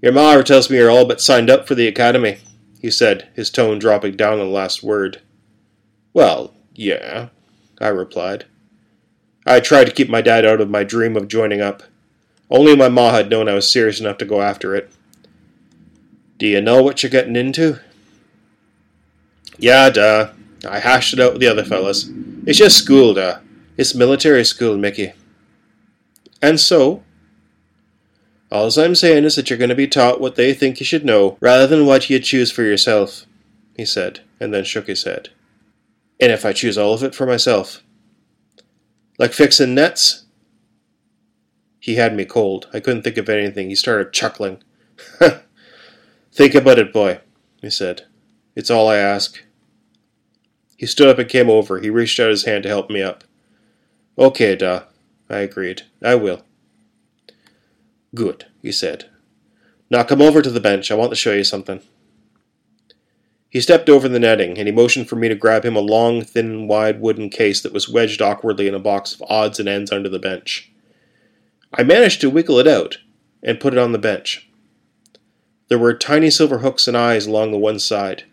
Your 0.00 0.12
ma 0.12 0.40
tells 0.42 0.70
me 0.70 0.76
you're 0.76 0.92
all 0.92 1.06
but 1.06 1.20
signed 1.20 1.50
up 1.50 1.66
for 1.66 1.74
the 1.74 1.88
academy, 1.88 2.38
he 2.80 2.88
said, 2.88 3.30
his 3.34 3.50
tone 3.50 3.80
dropping 3.80 4.14
down 4.14 4.34
on 4.34 4.38
the 4.38 4.44
last 4.44 4.84
word. 4.84 5.22
Well, 6.12 6.54
yeah, 6.76 7.30
I 7.80 7.88
replied. 7.88 8.44
I 9.48 9.60
tried 9.60 9.84
to 9.84 9.92
keep 9.92 10.10
my 10.10 10.20
dad 10.20 10.44
out 10.44 10.60
of 10.60 10.68
my 10.68 10.84
dream 10.84 11.16
of 11.16 11.26
joining 11.26 11.62
up. 11.62 11.82
Only 12.50 12.76
my 12.76 12.88
ma 12.88 13.12
had 13.12 13.30
known 13.30 13.48
I 13.48 13.54
was 13.54 13.70
serious 13.70 13.98
enough 13.98 14.18
to 14.18 14.24
go 14.26 14.42
after 14.42 14.74
it. 14.74 14.90
Do 16.36 16.46
you 16.46 16.60
know 16.60 16.82
what 16.82 17.02
you're 17.02 17.10
getting 17.10 17.34
into? 17.34 17.80
Yeah, 19.58 19.88
duh. 19.90 20.32
I 20.68 20.80
hashed 20.80 21.14
it 21.14 21.20
out 21.20 21.32
with 21.32 21.40
the 21.40 21.48
other 21.48 21.64
fellas. 21.64 22.10
It's 22.46 22.58
just 22.58 22.76
school, 22.76 23.14
duh. 23.14 23.38
It's 23.78 23.94
military 23.94 24.44
school, 24.44 24.76
Mickey. 24.76 25.12
And 26.42 26.60
so? 26.60 27.02
All 28.52 28.70
I'm 28.78 28.94
saying 28.94 29.24
is 29.24 29.36
that 29.36 29.48
you're 29.48 29.58
going 29.58 29.68
to 29.70 29.74
be 29.74 29.88
taught 29.88 30.20
what 30.20 30.36
they 30.36 30.52
think 30.52 30.78
you 30.78 30.86
should 30.86 31.04
know, 31.04 31.38
rather 31.40 31.66
than 31.66 31.86
what 31.86 32.08
you 32.08 32.18
choose 32.18 32.50
for 32.50 32.62
yourself, 32.62 33.26
he 33.76 33.84
said, 33.84 34.20
and 34.40 34.52
then 34.52 34.64
shook 34.64 34.86
his 34.86 35.04
head. 35.04 35.30
And 36.20 36.32
if 36.32 36.44
I 36.44 36.52
choose 36.52 36.76
all 36.76 36.94
of 36.94 37.02
it 37.02 37.14
for 37.14 37.26
myself? 37.26 37.82
Like 39.18 39.32
fixing 39.32 39.74
nets? 39.74 40.24
He 41.80 41.96
had 41.96 42.14
me 42.14 42.24
cold. 42.24 42.68
I 42.72 42.80
couldn't 42.80 43.02
think 43.02 43.16
of 43.16 43.28
anything. 43.28 43.68
He 43.68 43.74
started 43.74 44.12
chuckling. 44.12 44.62
think 46.32 46.54
about 46.54 46.78
it, 46.78 46.92
boy, 46.92 47.20
he 47.60 47.70
said. 47.70 48.06
It's 48.54 48.70
all 48.70 48.88
I 48.88 48.96
ask. 48.96 49.42
He 50.76 50.86
stood 50.86 51.08
up 51.08 51.18
and 51.18 51.28
came 51.28 51.50
over. 51.50 51.80
He 51.80 51.90
reached 51.90 52.20
out 52.20 52.30
his 52.30 52.44
hand 52.44 52.62
to 52.62 52.68
help 52.68 52.90
me 52.90 53.02
up. 53.02 53.24
Okay, 54.16 54.54
da, 54.54 54.82
I 55.28 55.38
agreed. 55.38 55.82
I 56.02 56.14
will. 56.14 56.42
Good, 58.14 58.46
he 58.62 58.72
said. 58.72 59.06
Now 59.90 60.02
come 60.02 60.22
over 60.22 60.42
to 60.42 60.50
the 60.50 60.60
bench. 60.60 60.90
I 60.90 60.94
want 60.94 61.10
to 61.10 61.16
show 61.16 61.32
you 61.32 61.44
something. 61.44 61.80
He 63.50 63.60
stepped 63.60 63.88
over 63.88 64.08
the 64.08 64.18
netting, 64.18 64.58
and 64.58 64.68
he 64.68 64.72
motioned 64.72 65.08
for 65.08 65.16
me 65.16 65.28
to 65.28 65.34
grab 65.34 65.64
him 65.64 65.74
a 65.74 65.80
long, 65.80 66.22
thin, 66.22 66.68
wide 66.68 67.00
wooden 67.00 67.30
case 67.30 67.62
that 67.62 67.72
was 67.72 67.88
wedged 67.88 68.20
awkwardly 68.20 68.68
in 68.68 68.74
a 68.74 68.78
box 68.78 69.14
of 69.14 69.22
odds 69.28 69.58
and 69.58 69.68
ends 69.68 69.90
under 69.90 70.08
the 70.08 70.18
bench. 70.18 70.70
I 71.72 71.82
managed 71.82 72.20
to 72.20 72.30
wiggle 72.30 72.58
it 72.58 72.66
out 72.66 72.98
and 73.42 73.60
put 73.60 73.72
it 73.72 73.78
on 73.78 73.92
the 73.92 73.98
bench. 73.98 74.48
There 75.68 75.78
were 75.78 75.94
tiny 75.94 76.30
silver 76.30 76.58
hooks 76.58 76.88
and 76.88 76.96
eyes 76.96 77.26
along 77.26 77.52
the 77.52 77.58
one 77.58 77.78
side. 77.78 78.24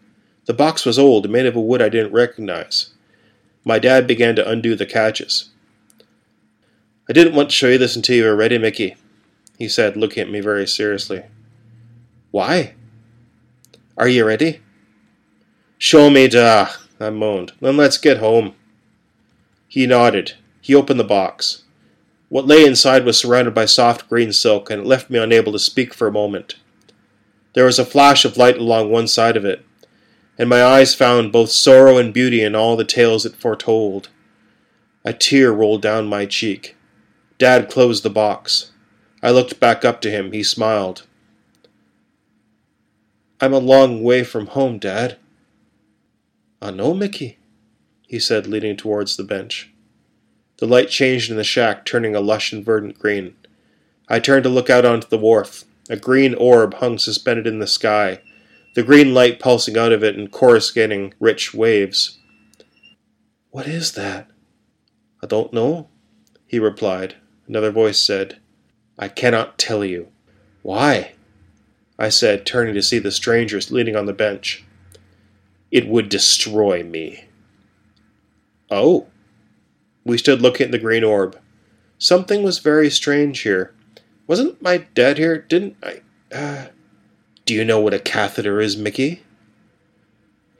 The 0.45 0.53
box 0.53 0.85
was 0.85 0.99
old 0.99 1.25
and 1.25 1.33
made 1.33 1.45
of 1.45 1.55
a 1.55 1.61
wood 1.61 1.81
I 1.81 1.89
didn't 1.89 2.13
recognize. 2.13 2.93
My 3.63 3.79
dad 3.79 4.07
began 4.07 4.35
to 4.35 4.49
undo 4.49 4.75
the 4.75 4.85
catches. 4.85 5.49
I 7.09 7.13
didn't 7.13 7.35
want 7.35 7.49
to 7.49 7.55
show 7.55 7.67
you 7.67 7.77
this 7.77 7.95
until 7.95 8.15
you 8.15 8.23
were 8.23 8.35
ready, 8.35 8.57
Mickey, 8.57 8.95
he 9.57 9.67
said, 9.69 9.95
looking 9.95 10.21
at 10.21 10.29
me 10.29 10.39
very 10.39 10.67
seriously. 10.67 11.23
Why? 12.31 12.75
Are 13.97 14.07
you 14.07 14.25
ready? 14.25 14.61
Show 15.77 16.09
me, 16.09 16.27
da, 16.27 16.69
I 16.99 17.09
moaned. 17.09 17.51
Then 17.59 17.77
let's 17.77 17.97
get 17.97 18.17
home. 18.17 18.55
He 19.67 19.85
nodded. 19.85 20.33
He 20.61 20.73
opened 20.73 20.99
the 20.99 21.03
box. 21.03 21.63
What 22.29 22.47
lay 22.47 22.65
inside 22.65 23.05
was 23.05 23.17
surrounded 23.17 23.53
by 23.53 23.65
soft 23.65 24.09
green 24.09 24.31
silk, 24.31 24.69
and 24.69 24.81
it 24.81 24.87
left 24.87 25.09
me 25.09 25.19
unable 25.19 25.51
to 25.51 25.59
speak 25.59 25.93
for 25.93 26.07
a 26.07 26.11
moment. 26.11 26.55
There 27.53 27.65
was 27.65 27.77
a 27.77 27.85
flash 27.85 28.25
of 28.25 28.37
light 28.37 28.57
along 28.57 28.89
one 28.89 29.07
side 29.07 29.37
of 29.37 29.45
it, 29.45 29.65
and 30.37 30.49
my 30.49 30.63
eyes 30.63 30.95
found 30.95 31.31
both 31.31 31.51
sorrow 31.51 31.97
and 31.97 32.13
beauty 32.13 32.41
in 32.41 32.55
all 32.55 32.75
the 32.75 32.83
tales 32.83 33.25
it 33.25 33.35
foretold. 33.35 34.09
A 35.03 35.13
tear 35.13 35.51
rolled 35.51 35.81
down 35.81 36.07
my 36.07 36.25
cheek. 36.25 36.75
Dad 37.37 37.69
closed 37.69 38.03
the 38.03 38.09
box. 38.09 38.71
I 39.21 39.31
looked 39.31 39.59
back 39.59 39.85
up 39.85 40.01
to 40.01 40.11
him. 40.11 40.31
He 40.31 40.43
smiled. 40.43 41.05
I'm 43.39 43.53
a 43.53 43.59
long 43.59 44.03
way 44.03 44.23
from 44.23 44.47
home, 44.47 44.79
Dad. 44.79 45.17
I 46.65 46.71
know, 46.71 46.95
Mickey, 46.95 47.37
he 48.07 48.17
said, 48.17 48.47
leaning 48.47 48.75
towards 48.75 49.17
the 49.17 49.23
bench. 49.23 49.71
The 50.57 50.65
light 50.65 50.89
changed 50.89 51.29
in 51.29 51.37
the 51.37 51.43
shack, 51.43 51.85
turning 51.85 52.15
a 52.15 52.19
lush 52.19 52.51
and 52.51 52.65
verdant 52.65 52.97
green. 52.97 53.35
I 54.09 54.19
turned 54.19 54.45
to 54.45 54.49
look 54.49 54.67
out 54.67 54.83
onto 54.83 55.07
the 55.07 55.19
wharf. 55.19 55.65
A 55.91 55.95
green 55.95 56.33
orb 56.33 56.73
hung 56.73 56.97
suspended 56.97 57.45
in 57.45 57.59
the 57.59 57.67
sky, 57.67 58.19
the 58.73 58.81
green 58.81 59.13
light 59.13 59.39
pulsing 59.39 59.77
out 59.77 59.91
of 59.91 60.03
it 60.03 60.17
in 60.17 60.29
coruscating 60.29 61.13
rich 61.19 61.53
waves. 61.53 62.17
What 63.51 63.67
is 63.67 63.91
that? 63.91 64.31
I 65.21 65.27
don't 65.27 65.53
know, 65.53 65.87
he 66.47 66.57
replied. 66.57 67.13
Another 67.47 67.69
voice 67.69 67.99
said, 67.99 68.39
I 68.97 69.07
cannot 69.07 69.59
tell 69.59 69.85
you. 69.85 70.07
Why? 70.63 71.11
I 71.99 72.09
said, 72.09 72.43
turning 72.43 72.73
to 72.73 72.81
see 72.81 72.97
the 72.97 73.11
strangers 73.11 73.69
leaning 73.69 73.95
on 73.95 74.07
the 74.07 74.13
bench. 74.13 74.64
It 75.71 75.87
would 75.87 76.09
destroy 76.09 76.83
me. 76.83 77.25
Oh. 78.69 79.07
We 80.03 80.17
stood 80.17 80.41
looking 80.41 80.65
at 80.65 80.71
the 80.71 80.79
green 80.79 81.03
orb. 81.03 81.39
Something 81.97 82.43
was 82.43 82.59
very 82.59 82.89
strange 82.89 83.41
here. 83.41 83.73
Wasn't 84.27 84.61
my 84.61 84.77
dad 84.93 85.17
here? 85.17 85.37
Didn't 85.37 85.77
I? 85.83 86.01
Uh, 86.31 86.67
do 87.45 87.53
you 87.53 87.63
know 87.63 87.79
what 87.79 87.93
a 87.93 87.99
catheter 87.99 88.59
is, 88.59 88.75
Mickey? 88.75 89.23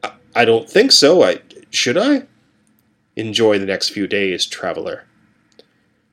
I, 0.04 0.14
I 0.36 0.46
don't 0.46 0.70
think 0.70 0.92
so. 0.92 1.24
I 1.24 1.42
should 1.70 1.98
I? 1.98 2.24
Enjoy 3.16 3.60
the 3.60 3.66
next 3.66 3.90
few 3.90 4.08
days, 4.08 4.46
traveler. 4.46 5.06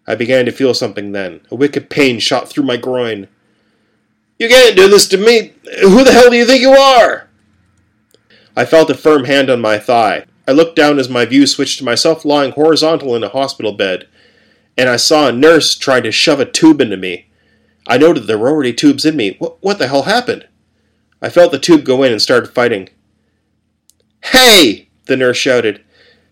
I 0.07 0.15
began 0.15 0.45
to 0.47 0.53
feel 0.53 0.75
something 0.75 1.13
then. 1.13 1.41
A 1.51 1.55
wicked 1.55 1.91
pain 1.91 2.19
shot 2.19 2.49
through 2.49 2.65
my 2.65 2.77
groin. 2.77 3.29
You 4.39 4.49
can't 4.49 4.77
do 4.77 4.89
this 4.89 5.07
to 5.09 5.19
me! 5.19 5.55
Who 5.83 6.05
the 6.05 6.13
hell 6.13 6.31
do 6.31 6.37
you 6.37 6.47
think 6.47 6.61
you 6.61 6.73
are? 6.73 7.29
I 8.57 8.65
felt 8.65 8.91
a 8.91 8.95
firm 8.95 9.25
hand 9.25 9.49
on 9.51 9.61
my 9.61 9.79
thigh. 9.79 10.27
I 10.47 10.53
looked 10.53 10.77
down 10.77 10.99
as 10.99 11.09
my 11.09 11.25
view 11.25 11.47
switched 11.47 11.79
to 11.79 11.85
myself 11.85 12.25
lying 12.25 12.53
horizontal 12.53 13.15
in 13.15 13.23
a 13.23 13.29
hospital 13.29 13.73
bed, 13.73 14.09
and 14.77 14.89
I 14.89 14.97
saw 14.97 15.29
a 15.29 15.33
nurse 15.33 15.77
trying 15.77 16.03
to 16.03 16.13
shove 16.13 16.41
a 16.41 16.45
tube 16.45 16.81
into 16.81 16.97
me. 16.97 17.29
I 17.87 17.99
noted 17.99 18.27
there 18.27 18.39
were 18.39 18.51
already 18.51 18.73
tubes 18.73 19.05
in 19.05 19.17
me. 19.17 19.37
What, 19.39 19.63
what 19.63 19.79
the 19.79 19.89
hell 19.89 20.03
happened? 20.03 20.47
I 21.21 21.29
felt 21.29 21.53
the 21.53 21.59
tube 21.59 21.85
go 21.85 22.03
in 22.03 22.13
and 22.13 22.21
started 22.21 22.53
fighting. 22.53 22.89
Hey! 24.25 24.89
The 25.07 25.17
nurse 25.17 25.37
shouted. 25.37 25.83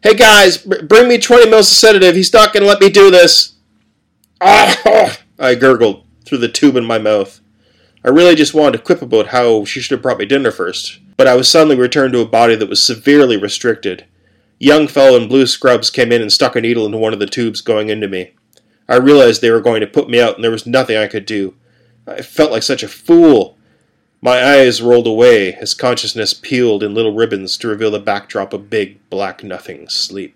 Hey 0.03 0.15
guys, 0.15 0.59
bring 0.59 1.09
me 1.09 1.19
20 1.19 1.51
mils 1.51 1.71
of 1.71 1.77
sedative. 1.77 2.15
He's 2.15 2.33
not 2.33 2.53
going 2.53 2.63
to 2.63 2.69
let 2.69 2.81
me 2.81 2.89
do 2.89 3.11
this. 3.11 3.55
I 4.41 5.55
gurgled 5.59 6.05
through 6.25 6.39
the 6.39 6.49
tube 6.49 6.77
in 6.77 6.85
my 6.85 6.99
mouth. 6.99 7.41
I 8.05 8.09
really 8.09 8.35
just 8.35 8.55
wanted 8.55 8.79
to 8.79 8.85
quip 8.85 9.03
about 9.03 9.29
how 9.29 9.65
she 9.65 9.81
should 9.81 9.97
have 9.97 10.03
brought 10.03 10.19
me 10.19 10.25
dinner 10.25 10.51
first, 10.51 11.01
but 11.21 11.27
I 11.27 11.35
was 11.35 11.51
suddenly 11.51 11.77
returned 11.77 12.15
to 12.15 12.21
a 12.21 12.27
body 12.27 12.55
that 12.55 12.71
was 12.71 12.83
severely 12.83 13.37
restricted. 13.37 14.07
Young 14.59 14.89
fellow 14.89 15.21
in 15.21 15.29
blue 15.29 15.47
scrubs 15.47 15.91
came 15.91 16.13
in 16.13 16.23
and 16.23 16.33
stuck 16.33 16.57
a 16.57 16.63
needle 16.63 16.87
into 16.87 16.97
one 16.97 17.13
of 17.13 17.19
the 17.19 17.27
tubes 17.27 17.61
going 17.61 17.91
into 17.91 18.09
me. 18.09 18.31
I 18.89 18.97
realized 18.97 19.43
they 19.43 19.51
were 19.51 19.61
going 19.61 19.83
to 19.83 19.87
put 19.87 20.09
me 20.09 20.19
out 20.19 20.37
and 20.37 20.43
there 20.43 20.51
was 20.51 20.67
nothing 20.67 20.97
I 20.97 21.09
could 21.09 21.27
do. 21.27 21.57
I 22.07 22.23
felt 22.23 22.51
like 22.51 22.63
such 22.63 22.83
a 22.83 22.89
fool. 22.89 23.59
My 24.23 24.43
eyes 24.43 24.81
rolled 24.81 25.07
away 25.07 25.53
as 25.57 25.75
consciousness 25.75 26.33
peeled 26.33 26.83
in 26.83 26.95
little 26.95 27.15
ribbons 27.15 27.59
to 27.59 27.69
reveal 27.69 27.91
the 27.91 27.99
backdrop 27.99 28.55
of 28.55 28.71
big, 28.71 29.07
black 29.11 29.45
nothing 29.45 29.91
sleep. 29.91 30.35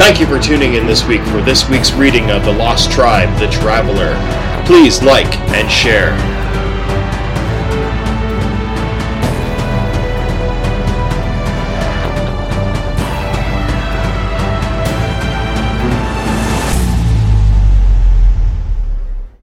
Thank 0.00 0.18
you 0.18 0.26
for 0.26 0.38
tuning 0.40 0.76
in 0.76 0.86
this 0.86 1.04
week 1.04 1.20
for 1.24 1.42
this 1.42 1.68
week's 1.68 1.92
reading 1.92 2.30
of 2.30 2.42
The 2.46 2.52
Lost 2.52 2.90
Tribe, 2.90 3.38
The 3.38 3.48
Traveler. 3.48 4.16
Please 4.64 5.02
like 5.02 5.38
and 5.50 5.70
share. 5.70 6.39